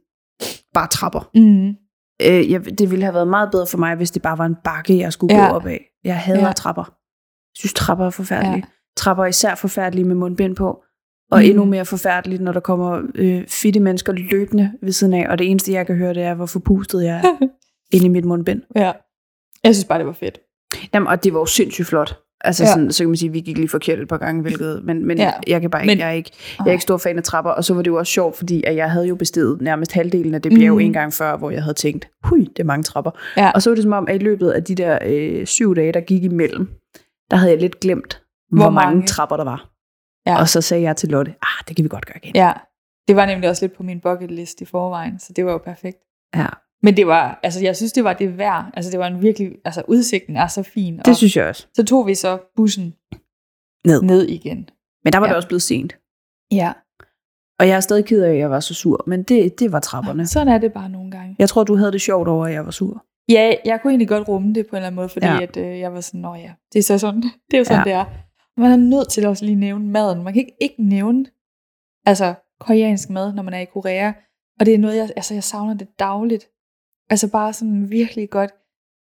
[0.73, 1.29] bare trapper.
[1.35, 1.75] mm,
[2.21, 4.55] Øh, jeg, det ville have været meget bedre for mig, hvis det bare var en
[4.63, 5.47] bakke, jeg skulle Ja.
[5.49, 5.85] gå op af.
[6.03, 6.51] Jeg hader Ja.
[6.51, 6.83] trapper.
[6.83, 8.55] Jeg synes, trapper er forfærdelige.
[8.55, 8.61] Ja.
[8.97, 10.83] Trapper er især forfærdelige med mundbind på.
[11.31, 11.45] Og mm.
[11.45, 15.27] endnu mere forfærdeligt, når der kommer øh, fitte mennesker løbende ved siden af.
[15.29, 17.47] Og det eneste, jeg kan høre, det er, hvor forpustet jeg er
[17.95, 18.61] inde i mit mundbind.
[18.75, 18.91] ja.
[19.63, 20.39] Jeg synes bare, det var fedt.
[20.93, 22.19] Jamen, og det var jo sindssygt flot.
[22.41, 22.69] Altså Ja.
[22.71, 25.05] sådan, så kan man sige, at vi gik lige forkert et par gange, hvilket, men,
[25.07, 25.31] men Ja.
[25.47, 27.51] jeg kan bare ikke, Men- jeg er ikke, jeg er ikke stor fan af trapper,
[27.51, 30.33] og så var det jo også sjovt, fordi at jeg havde jo besteget nærmest halvdelen
[30.33, 30.79] af det bjerg mm.
[30.79, 33.11] en gang før, hvor jeg havde tænkt, hui, det er mange trapper.
[33.37, 33.51] Ja.
[33.51, 35.91] Og så var det som om, at i løbet af de der øh, syv dage,
[35.93, 36.67] der gik imellem,
[37.31, 39.07] der havde jeg lidt glemt, hvor, Hvor hvor mange, mange?
[39.07, 39.69] trapper der var.
[40.27, 40.39] Ja.
[40.39, 42.35] Og så sagde jeg til Lotte, ah, det kan vi godt gøre igen.
[42.35, 42.51] Ja,
[43.07, 45.57] det var nemlig også lidt på min bucket list i forvejen, så det var jo
[45.57, 45.97] perfekt.
[46.35, 46.45] Ja.
[46.83, 48.65] Men det var, altså jeg synes, det var det værd.
[48.73, 50.97] Altså det var en virkelig, altså udsigten er så fin.
[50.97, 51.67] Det og synes jeg også.
[51.75, 52.93] så tog vi så bussen
[53.85, 54.01] Ned.
[54.01, 54.69] ned igen.
[55.03, 55.29] Men der var Ja.
[55.29, 55.97] det også blevet sent.
[56.51, 56.73] Ja,
[57.59, 59.03] Og jeg er stadig ked af, at jeg var så sur.
[59.07, 60.27] Men det, det var trapperne.
[60.33, 61.35] sådan er det bare nogle gange.
[61.39, 63.03] Jeg tror, du havde det sjovt over, at jeg var sur.
[63.29, 65.41] Ja, jeg kunne egentlig godt rumme det på en eller anden måde, fordi Ja.
[65.41, 67.21] at, øh, jeg var sådan, nå ja, det er så sådan,
[67.51, 67.83] det er jo sådan, ja.
[67.83, 68.05] det er.
[68.57, 70.23] Man er nødt til også lige nævne maden.
[70.23, 71.25] Man kan ikke, ikke nævne
[72.05, 74.13] altså, koreansk mad, når man er i Korea.
[74.59, 76.49] Og det er noget, jeg, altså, jeg savner det dagligt.
[77.09, 78.51] Altså bare sådan virkelig godt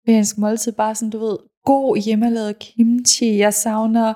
[0.07, 0.73] koreansk måltid.
[0.73, 3.39] Bare sådan, du ved, god hjemmelavet kimchi.
[3.39, 4.15] Jeg savner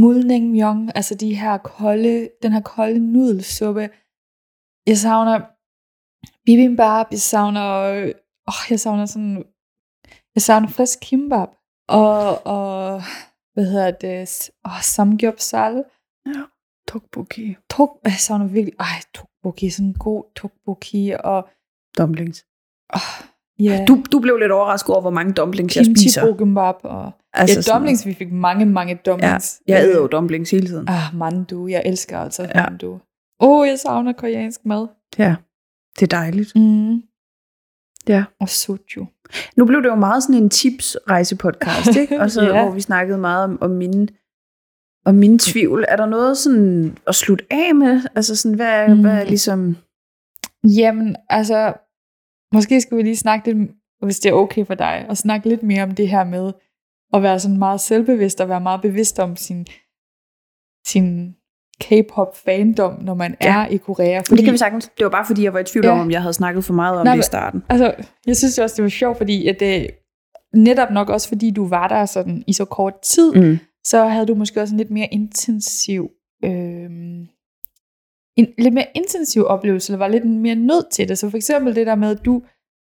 [0.00, 3.90] mulnaengmyeon, altså de her kolde, den her kolde nudelsuppe.
[4.86, 5.40] Jeg savner
[6.46, 7.62] bibimbap, jeg savner,
[8.48, 9.44] åh, jeg savner sådan,
[10.34, 11.48] jeg savner frisk kimbap,
[11.88, 13.02] og, og
[13.54, 15.84] hvad hedder det, åh, samgyeopsal,
[16.88, 17.56] Tokboki.
[17.70, 21.48] tok, jeg savner virkelig, ej, tokboki, sådan en god tokboki, og
[21.98, 22.44] Dumplings.
[22.94, 23.00] åh,
[23.64, 26.26] ja, Du, du blev lidt overrasket over, hvor mange dumplings jeg kimchi spiser.
[26.32, 29.62] bokimbap, og Altså ja, dumplings, vi fik mange, mange dumplings.
[29.66, 30.88] Jeg Øh, æder jo dumplings hele tiden.
[30.88, 32.48] Ah, mandu, jeg elsker altså Ja.
[32.54, 32.68] ja.
[32.70, 32.92] mandu.
[32.92, 33.00] Åh,
[33.60, 34.86] oh, jeg savner koreansk mad.
[35.18, 35.36] Ja,
[35.94, 36.52] det er dejligt.
[36.56, 37.02] Mm.
[38.08, 38.24] Ja.
[38.40, 39.06] Og soju.
[39.56, 42.18] Nu blev det jo meget sådan en tips-rejsepodcast, ikke?
[42.22, 42.62] Og så, Ja.
[42.62, 44.08] hvor vi snakkede meget om, om mine
[45.04, 45.84] om mine tvivl.
[45.88, 48.00] Er der noget sådan at slutte af med?
[48.14, 48.94] Altså sådan, hvad, mm.
[48.94, 49.00] Mm.
[49.00, 49.76] hvad er ligesom...
[50.64, 51.74] Jamen, altså,
[52.54, 53.70] måske skal vi lige snakke lidt,
[54.02, 56.52] hvis det er okay for dig, og snakke lidt mere om det her med
[57.14, 59.66] at være sådan meget selvbevidst, og være meget bevidst om sin,
[60.86, 61.34] sin
[61.80, 63.54] K-pop fandom, når man Ja.
[63.62, 64.18] er i Korea.
[64.18, 64.90] Fordi, det kan vi sagtens.
[64.98, 65.90] Det var bare fordi, jeg var i tvivl Ja.
[65.92, 67.62] om, om jeg havde snakket for meget om Nej, det i starten.
[67.68, 67.94] Altså,
[68.26, 69.90] jeg synes også, det var sjovt, fordi at det,
[70.54, 73.58] netop nok også, fordi du var der sådan i så kort tid, Mm.
[73.86, 76.10] så havde du måske også en lidt mere intensiv
[76.44, 76.90] øh,
[78.36, 81.18] en lidt mere intensiv oplevelse, eller var lidt mere nødt til det.
[81.18, 82.42] Så for eksempel det der med, at du,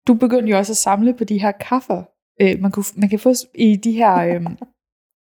[0.06, 2.02] du begyndte jo også at samle på de her kaffer.
[2.42, 4.46] Øh, man, kunne, man kan få i de her, øh,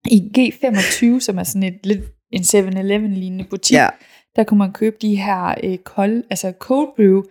[0.06, 2.00] i G25, som er sådan et lidt
[2.32, 3.88] en 7-Eleven lignende butik, Ja.
[4.36, 7.22] der kunne man købe de her øh, kold, altså cold brew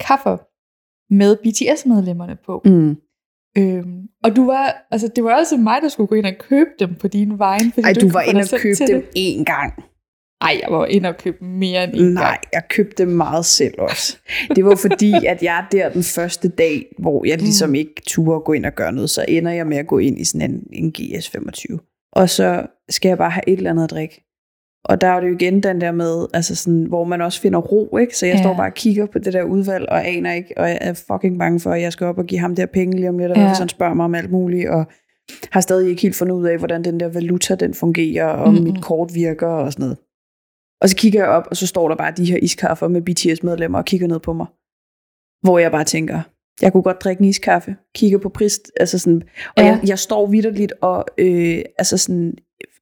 [0.00, 0.36] kaffer
[1.14, 2.62] med BTS-medlemmerne på.
[2.64, 2.96] Mm.
[3.58, 6.70] Øhm, og du var, altså det var også mig, der skulle gå ind og købe
[6.78, 7.72] dem på din vejen.
[7.72, 9.72] Fordi Ej, du kunne var inde dig og købe til dem én gang.
[10.40, 12.40] Ej, jeg var inde og købe mere end en Nej, gang.
[12.52, 14.18] jeg købte dem meget selv også.
[14.56, 18.40] Det var fordi, at jeg er der den første dag, hvor jeg ligesom ikke turde
[18.40, 20.62] gå ind og gøre noget, så ender jeg med at gå ind i sådan en,
[20.72, 22.10] en GS25.
[22.12, 24.29] Og så skal jeg bare have et eller andet at drikke.
[24.84, 27.58] Og der er det jo igen den der med, altså sådan, hvor man også finder
[27.58, 28.16] ro, ikke?
[28.16, 28.42] Så jeg Ja.
[28.42, 31.38] står bare og kigger på det der udvalg, og aner ikke, og jeg er fucking
[31.38, 33.36] bange for, at jeg skal op og give ham der penge lige om lidt, og
[33.36, 33.42] Ja.
[33.48, 34.84] han spørger mig om alt muligt, og
[35.52, 38.54] har stadig ikke helt fundet ud af, hvordan den der valuta, den fungerer, og om
[38.54, 38.62] Mhm.
[38.64, 39.98] mit kort virker, og sådan noget.
[40.80, 43.78] Og så kigger jeg op, og så står der bare de her iskaffer med BTS-medlemmer
[43.78, 44.46] og kigger ned på mig.
[45.42, 46.20] Hvor jeg bare tænker,
[46.62, 47.76] jeg kunne godt drikke en iskaffe.
[47.94, 49.22] Kigger på pris, altså sådan,
[49.56, 49.68] og ja.
[49.68, 52.32] jeg, jeg står vidderligt og øh, altså sådan,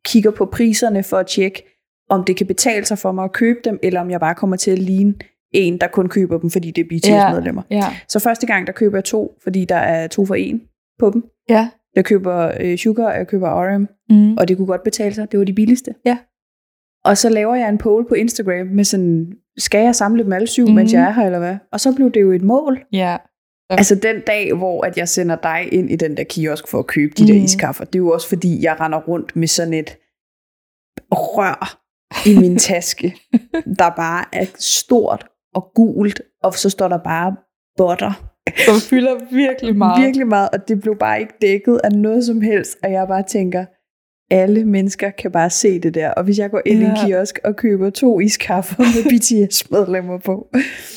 [0.05, 1.78] kigger på priserne for at tjekke,
[2.09, 4.57] om det kan betale sig for mig at købe dem, eller om jeg bare kommer
[4.57, 5.15] til at ligne
[5.53, 7.63] en, der kun køber dem, fordi det er BTS-medlemmer.
[7.71, 10.63] Ja, Så første gang, der køber jeg to, fordi der er to for en
[10.99, 11.25] på dem.
[11.49, 11.69] ja.
[11.97, 14.37] Jeg køber øh, Sugar, og jeg køber RM, Mm.
[14.37, 15.33] og det kunne godt betale sig.
[15.33, 15.95] Det var de billigste.
[16.05, 16.19] Ja.
[17.05, 20.47] Og så laver jeg en poll på Instagram med sådan, skal jeg samle dem alle
[20.47, 20.75] syv, mm.
[20.75, 21.57] Mens jeg er her, eller hvad?
[21.73, 22.79] Og så blev det jo et mål.
[22.93, 23.17] ja.
[23.71, 26.87] Altså den dag, hvor at jeg sender dig ind i den der kiosk for at
[26.87, 27.27] købe de mm.
[27.27, 29.97] der iskaffer, det er jo også fordi, jeg render rundt med sådan et
[31.13, 31.81] rør
[32.27, 33.15] i min taske,
[33.79, 37.37] der bare er stort og gult, og så står der bare
[37.77, 38.25] butter.
[38.67, 40.03] Som fylder virkelig meget.
[40.05, 43.23] Virkelig meget, og det blev bare ikke dækket af noget som helst, og jeg bare
[43.23, 43.65] tænker,
[44.31, 46.11] alle mennesker kan bare se det der.
[46.11, 46.87] Og hvis jeg går ind ja.
[46.87, 50.49] i en kiosk og køber to iskaffer med BTS-medlemmer på,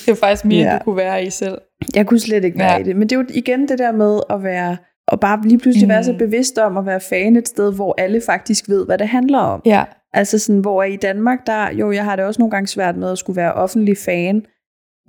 [0.05, 0.72] Det er faktisk mere, Ja.
[0.72, 1.57] end du kunne være i selv.
[1.95, 2.78] jeg kunne slet ikke være Ja.
[2.80, 2.95] i det.
[2.95, 6.03] Men det er jo igen det der med at være, og bare lige pludselig være
[6.03, 6.18] så Mm.
[6.18, 9.62] bevidst om at være fan et sted, hvor alle faktisk ved, hvad det handler om.
[9.66, 9.84] Ja.
[10.14, 13.12] Altså sådan, hvor i Danmark, der, jo, jeg har det også nogle gange svært med
[13.12, 14.45] at skulle være offentlig fan,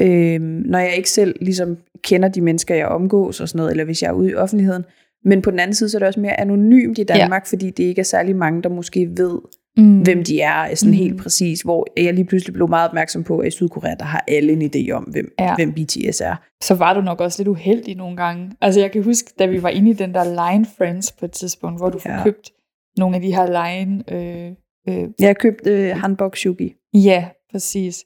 [0.02, 3.84] øhm, når jeg ikke selv ligesom kender de mennesker, jeg omgås og sådan noget, eller
[3.84, 4.84] hvis jeg er ude i offentligheden.
[5.24, 7.50] Men på den anden side, så er det også mere anonymt i Danmark, ja.
[7.56, 9.38] fordi det ikke er særlig mange, der måske ved,
[9.76, 10.02] Mm.
[10.02, 10.96] hvem de er, sådan Mm.
[10.98, 14.24] helt præcis, hvor jeg lige pludselig blev meget opmærksom på, at i Sydkorea, der har
[14.28, 15.54] alle en idé om, hvem, Ja.
[15.54, 16.36] hvem BTS er.
[16.62, 18.50] Så var du nok også lidt uheldig nogle gange.
[18.60, 21.30] Altså jeg kan huske, da vi var inde i den der Line Friends på et
[21.32, 22.22] tidspunkt, hvor du Ja.
[22.24, 22.50] købt
[22.98, 24.04] nogle af de her Line...
[24.12, 24.52] Øh,
[24.88, 26.74] øh, Jeg købte øh, Hanbok Shugi.
[26.94, 28.04] Ja, præcis.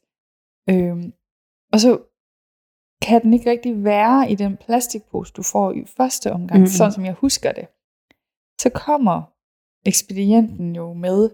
[0.70, 1.12] Øhm,
[1.72, 1.98] og så
[3.02, 6.58] kan den ikke rigtig være i den plastikpose, du får i første omgang, Mhm.
[6.58, 6.66] mm-hmm.
[6.66, 7.66] sådan som jeg husker det.
[8.60, 9.22] Så kommer
[9.86, 11.30] ekspedienten jo med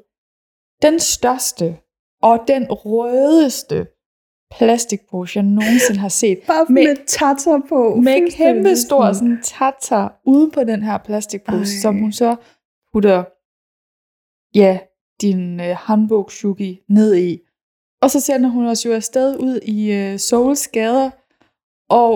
[0.82, 1.78] den største
[2.22, 3.86] og den rødeste
[4.50, 6.38] plastikpose, jeg nogensinde har set.
[6.46, 7.94] Bare med, med tatter på.
[7.94, 11.80] Med kæmpe stor sådan tatter ude på den her plastikpose, Ej.
[11.82, 12.36] som hun så
[12.92, 13.24] putter
[14.58, 14.78] ja,
[15.22, 17.40] din uh, hanbog shugi ned i.
[18.02, 21.10] Og så sender hun os jo afsted ud i uh, Souls gader,
[21.88, 22.12] og,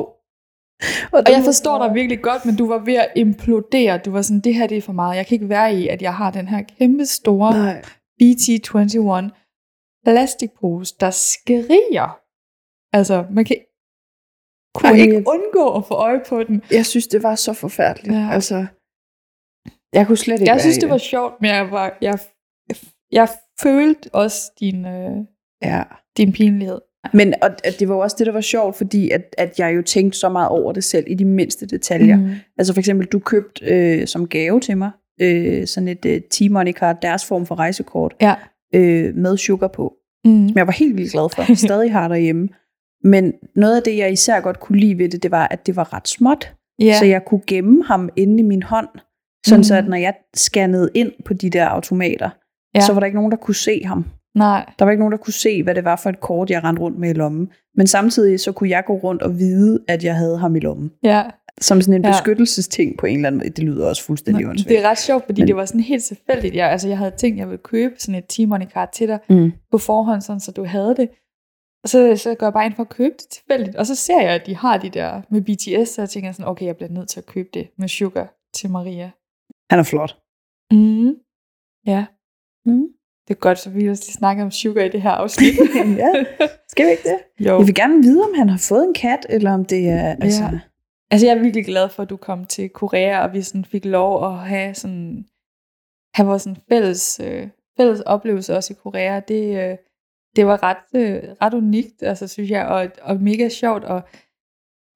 [1.13, 3.99] og, og jeg forstår dig virkelig godt, men du var ved at implodere.
[3.99, 5.17] Du var sådan, det her det er for meget.
[5.17, 7.83] Jeg kan ikke være i, at jeg har den her kæmpe store Nej.
[8.23, 9.31] BT21
[10.05, 12.21] plastikpose, der skriger.
[12.97, 13.57] Altså, man kan
[14.75, 16.63] kunne Ej, ikke undgå at få øje på den.
[16.71, 18.15] Jeg synes, det var så forfærdeligt.
[18.15, 18.29] Ja.
[18.33, 18.67] Altså,
[19.93, 22.19] jeg kunne slet ikke Jeg synes, det var sjovt, men jeg, var, jeg,
[23.13, 23.29] jeg
[23.63, 25.17] følte også din, øh,
[25.63, 25.83] ja.
[26.17, 26.79] din pinlighed.
[27.13, 30.19] Men og, det var også det, der var sjovt, fordi at, at jeg jo tænkte
[30.19, 32.17] så meget over det selv i de mindste detaljer.
[32.17, 32.31] Mm.
[32.59, 34.91] Altså for eksempel, du købte øh, som gave til mig
[35.21, 38.35] øh, sådan et øh, T-Money card, deres form for rejsekort, ja.
[38.75, 39.95] øh, med sugar på.
[40.25, 40.49] Mm.
[40.49, 41.55] Som jeg var helt vildt glad for.
[41.67, 42.49] Stadig har derhjemme.
[43.05, 45.77] Men noget af det, jeg især godt kunne lide ved det, det var, at det
[45.77, 46.55] var ret småt.
[46.83, 46.95] Yeah.
[46.95, 48.89] Så jeg kunne gemme ham inde i min hånd.
[49.47, 49.65] Sådan mm.
[49.65, 52.31] så, at når jeg scannede ind på de der automater,
[52.77, 52.87] ja.
[52.87, 54.05] så var der ikke nogen, der kunne se ham.
[54.35, 54.73] Nej.
[54.79, 56.83] Der var ikke nogen, der kunne se, hvad det var for et kort, jeg rendte
[56.83, 57.51] rundt med i lommen.
[57.75, 60.91] Men samtidig så kunne jeg gå rundt og vide, at jeg havde ham i lommen.
[61.03, 61.23] Ja.
[61.61, 62.11] Som sådan en ja.
[62.11, 63.51] beskyttelsesting på en eller anden måde.
[63.51, 64.69] Det lyder også fuldstændig åndssvagt.
[64.69, 65.49] Det er ret sjovt, fordi Men...
[65.49, 66.55] det var sådan helt tilfældigt.
[66.55, 69.53] Jeg, altså, jeg havde tænkt, jeg ville købe sådan et T-Money card til dig mm.
[69.71, 71.09] på forhånd, sådan, så du havde det.
[71.83, 73.77] Og så, så går jeg bare ind for at købe det tilfældigt.
[73.77, 76.49] Og så ser jeg, at de har de der med BTS, så jeg tænker sådan,
[76.49, 79.11] okay, jeg bliver nødt til at købe det med Sugar til Maria.
[79.71, 80.19] Han er flot.
[80.73, 81.15] Mm.
[81.87, 82.05] Ja.
[82.67, 82.87] Mm.
[83.29, 85.55] Det er godt, så vi også snakke om Sugar i det her afsnit.
[86.03, 86.25] ja,
[86.69, 87.47] skal vi ikke det?
[87.47, 87.59] Jo.
[87.59, 90.17] Jeg vil gerne vide, om han har fået en kat, eller om det er...
[90.21, 90.43] Altså...
[90.43, 90.61] Ja.
[91.11, 93.85] altså, jeg er virkelig glad for, at du kom til Korea, og vi sådan fik
[93.85, 95.27] lov at have sådan
[96.15, 99.21] have vores sådan fælles, øh, fælles oplevelse også i Korea.
[99.21, 99.77] Det, øh,
[100.37, 104.03] det var ret, øh, ret unikt, altså, synes jeg, og, og mega sjovt, og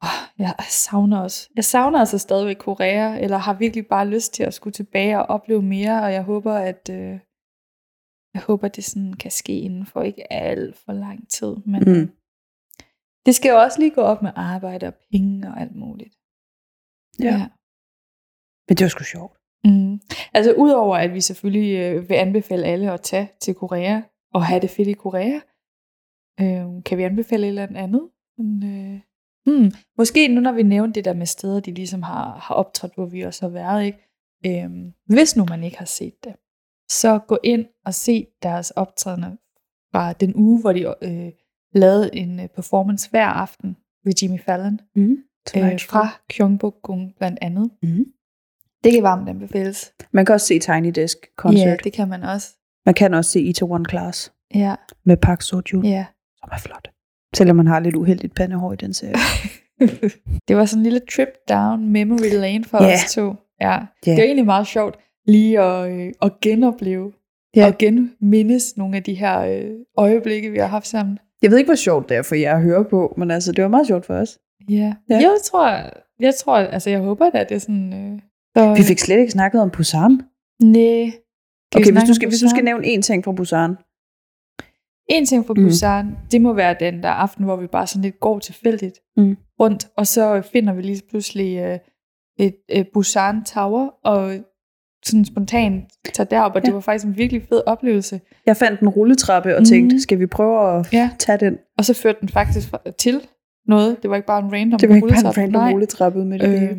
[0.03, 0.09] oh,
[0.39, 1.49] jeg savner også.
[1.57, 5.27] Jeg savner altså stadigvæk Korea, eller har virkelig bare lyst til at skulle tilbage og
[5.27, 7.18] opleve mere, og jeg håber, at øh,
[8.35, 12.11] jeg håber, det sådan kan ske inden for ikke alt for lang tid, men mm.
[13.26, 16.14] det skal jo også lige gå op med arbejde og penge og alt muligt.
[17.20, 17.24] Ja.
[17.24, 17.49] ja.
[18.68, 19.37] Men det var sgu sjovt.
[19.64, 20.01] Mm.
[20.35, 24.03] Altså udover at vi selvfølgelig øh, vil anbefale alle at tage til Korea,
[24.35, 25.41] og have det fedt i Korea.
[26.41, 28.11] Øh, kan vi anbefale et eller andet?
[28.39, 29.01] Men, øh,
[29.47, 32.95] hmm, måske nu når vi nævner det der med steder, de ligesom har, har optrådt,
[32.95, 33.99] hvor vi også har været, ikke?
[34.47, 34.70] Øh,
[35.07, 36.35] hvis nu man ikke har set det,
[36.91, 39.36] så gå ind og se deres optrædende
[39.93, 41.32] fra den uge, hvor de øh,
[41.74, 44.80] lavede en øh, performance hver aften ved Jimmy Fallon.
[44.97, 45.16] Mm.
[45.57, 47.70] Øh, fra Gyeongbokgung blandt andet.
[47.82, 48.05] Mm.
[48.84, 49.93] Det kan varmt anbefales.
[50.12, 51.66] Man kan også se Tiny Desk Concert.
[51.66, 52.49] Ja, det kan man også.
[52.86, 54.32] Man kan også se Ita One Class.
[54.55, 54.74] Ja.
[55.05, 56.07] Med Park Seo Ja.
[56.38, 56.88] Som er flot.
[57.36, 59.14] Selvom man har lidt uheldigt pandehår i den serie.
[60.49, 62.95] det var sådan en lille trip down memory lane for yeah.
[62.95, 63.34] os to.
[63.61, 63.70] Ja.
[63.70, 63.86] Yeah.
[64.05, 67.12] Det var egentlig meget sjovt lige at, øh, at genopleve
[67.59, 67.68] yeah.
[67.68, 71.18] og genmindes nogle af de her øh, øjeblikke, vi har haft sammen.
[71.43, 73.62] Jeg ved ikke, hvor sjovt det er for jer at høre på, men altså, det
[73.64, 74.39] var meget sjovt for os.
[74.68, 74.95] Ja.
[75.11, 75.14] ja.
[75.14, 75.68] Jeg tror,
[76.21, 77.93] jeg tror, altså jeg håber at det er sådan...
[77.93, 78.21] Øh,
[78.57, 80.23] så, vi fik slet ikke snakket om Busan.
[80.62, 81.12] Nej,
[81.77, 83.77] okay, hvis du, skal, hvis du skal nævne én ting fra Busan.
[85.09, 85.64] En ting fra mm.
[85.64, 86.16] Busan, mm.
[86.31, 89.37] det må være den der aften, hvor vi bare sådan lidt går tilfældigt mm.
[89.61, 91.79] rundt, og så finder vi lige pludselig uh,
[92.39, 94.35] et uh, Busan Tower, og
[95.05, 95.85] sådan spontant
[96.15, 96.67] tager derop, og ja.
[96.67, 98.21] det var faktisk en virkelig fed oplevelse.
[98.47, 100.01] Jeg fandt en rulletrappe og tænkte, mm.
[100.01, 101.11] skal vi prøve at ja.
[101.19, 101.59] tage den?
[101.79, 103.21] Og så førte den faktisk til
[103.67, 104.03] noget.
[104.03, 106.71] Det var ikke bare en random Det var ikke bare en random rulletrappe med det.
[106.71, 106.79] Øh,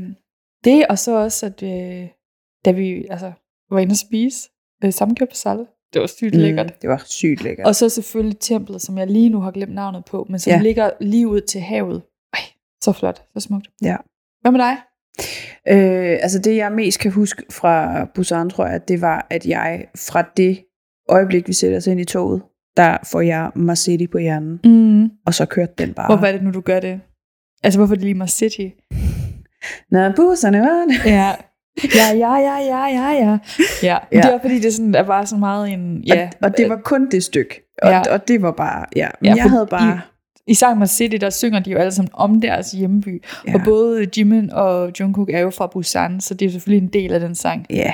[0.64, 2.08] det, og så også, at øh,
[2.66, 3.32] da vi altså,
[3.72, 4.50] var inde og spise,
[4.84, 5.66] øh, sammenkøbssalle.
[5.94, 6.82] Det var sygt mm, lækkert.
[6.82, 7.68] Det var sygt lækkert.
[7.68, 10.62] Og så selvfølgelig templet, som jeg lige nu har glemt navnet på, men som ja.
[10.62, 12.02] ligger lige ud til havet.
[12.34, 12.40] Ej,
[12.82, 13.68] så flot, så smukt.
[13.82, 13.96] Ja.
[14.42, 14.78] Hvad med dig?
[15.68, 19.86] Øh, altså det, jeg mest kan huske fra Busan, tror jeg, det var, at jeg
[19.96, 20.64] fra det
[21.10, 22.42] øjeblik, vi sætter os ind i toget,
[22.78, 24.60] der får jeg Marcity på hjernen.
[24.64, 25.10] Mm.
[25.26, 26.08] Og så kørte den bare.
[26.08, 27.02] Hvorfor er det nu, du gør det?
[27.64, 28.68] Altså, hvorfor er det lige Marcity?
[29.92, 31.36] Når busserne var Ja,
[31.96, 33.38] Ja, ja, ja, ja, ja, ja.
[33.84, 34.22] Ja, ja.
[34.22, 36.04] det var fordi, det sådan, der var så meget en...
[36.08, 37.62] Ja, og, og det var kun det stykke.
[37.82, 38.02] Og, ja.
[38.14, 38.86] og det var bare...
[38.96, 39.96] Ja, men ja, jeg havde bare...
[39.96, 40.00] I,
[40.52, 43.24] I Sang City, der synger de jo alle sammen om deres hjemby.
[43.48, 43.54] Ja.
[43.54, 47.14] Og både Jimin og Jungkook er jo fra Busan, så det er selvfølgelig en del
[47.14, 47.66] af den sang.
[47.70, 47.94] Ja.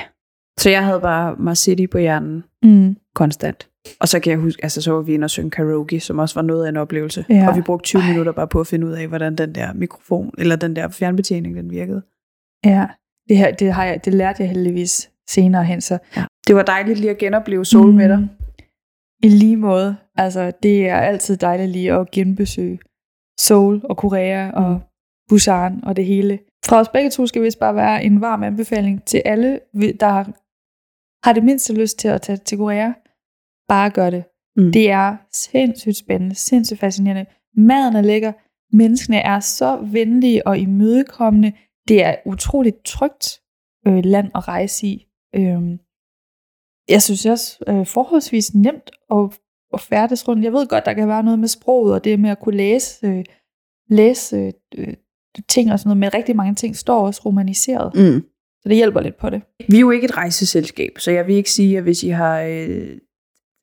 [0.58, 2.44] Så jeg havde bare Mars City på hjernen.
[2.62, 2.96] Mm.
[3.14, 3.68] Konstant.
[4.00, 6.34] Og så kan jeg huske, altså så var vi inde og synge karaoke, som også
[6.34, 7.24] var noget af en oplevelse.
[7.28, 7.48] Ja.
[7.48, 8.08] Og vi brugte 20 Ej.
[8.08, 11.56] minutter bare på at finde ud af, hvordan den der mikrofon, eller den der fjernbetjening,
[11.56, 12.02] den virkede.
[12.64, 12.86] Ja.
[13.28, 15.80] Det, her, det, har jeg, det lærte jeg heldigvis senere hen.
[15.80, 16.24] Så Ja.
[16.46, 17.96] Det var dejligt lige at genopleve Seoul mm.
[17.96, 18.28] med dig.
[19.22, 19.96] I lige måde.
[20.16, 22.78] Altså, det er altid dejligt lige at genbesøge
[23.40, 24.80] Seoul og Korea og
[25.28, 26.38] Busan og det hele.
[26.64, 29.60] Fra os begge to skal vist bare være en varm anbefaling til alle,
[30.00, 30.32] der
[31.26, 32.92] har det mindste lyst til at tage til Korea.
[33.68, 34.24] Bare gør det.
[34.56, 34.72] Mm.
[34.72, 37.26] Det er sindssygt spændende, sindssygt fascinerende.
[37.56, 38.32] Maden er lækker.
[38.76, 41.52] Menneskene er så venlige og imødekommende.
[41.88, 43.40] Det er utroligt trygt
[43.86, 45.06] øh, land at rejse i.
[45.34, 45.78] Øhm,
[46.88, 49.38] jeg synes også øh, forholdsvis nemt at,
[49.74, 50.44] at færdes rundt.
[50.44, 53.06] Jeg ved godt, der kan være noget med sproget, og det med at kunne læse,
[53.06, 53.24] øh,
[53.90, 54.94] læse øh,
[55.48, 57.94] ting og sådan noget, men rigtig mange ting står også romaniseret.
[57.94, 58.24] Mm.
[58.62, 59.42] Så det hjælper lidt på det.
[59.68, 62.40] Vi er jo ikke et rejseselskab, så jeg vil ikke sige, at hvis I har
[62.40, 62.98] øh,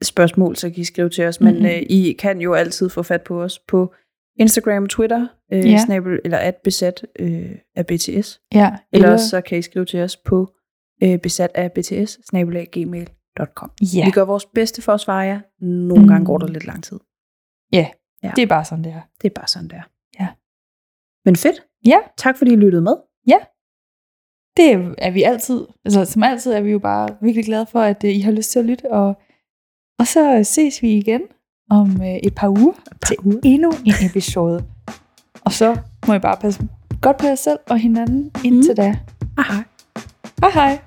[0.03, 1.41] spørgsmål, så kan I skrive til os.
[1.41, 1.65] Men Mhm.
[1.65, 3.93] øh, I kan jo altid få fat på os på
[4.39, 5.78] Instagram og Twitter, øh, Ja.
[5.86, 8.41] snabel, eller at besat øh, af BTS.
[8.53, 10.47] Ja, Eller også så kan I skrive til os på
[11.03, 12.19] øh, besat af BTS,
[13.36, 13.71] gmail.com.
[13.95, 15.39] ja, Vi gør vores bedste for at svare jer.
[15.65, 16.07] Nogle Mm.
[16.07, 16.99] gange går der lidt lang tid.
[17.71, 17.88] Ja.
[18.36, 19.01] det er bare sådan, det er.
[19.21, 19.81] Det er bare sådan, der.
[20.19, 20.27] Ja.
[21.25, 21.63] Men fedt.
[21.86, 21.97] Ja.
[22.17, 22.95] Tak fordi I lyttede med.
[24.57, 25.65] Det er vi altid.
[25.86, 28.51] Altså, som altid er vi jo bare virkelig glade for, at øh, I har lyst
[28.51, 28.91] til at lytte.
[28.91, 29.21] Og,
[29.99, 31.21] og så ses vi igen
[31.69, 32.73] om øh, et par uger
[33.07, 33.39] til uger.
[33.43, 34.65] endnu en episode.
[35.45, 36.67] Og så må I bare passe
[37.01, 38.83] godt på jer selv og hinanden indtil da.
[39.38, 39.63] Hej hej.
[40.41, 40.79] Hej hej.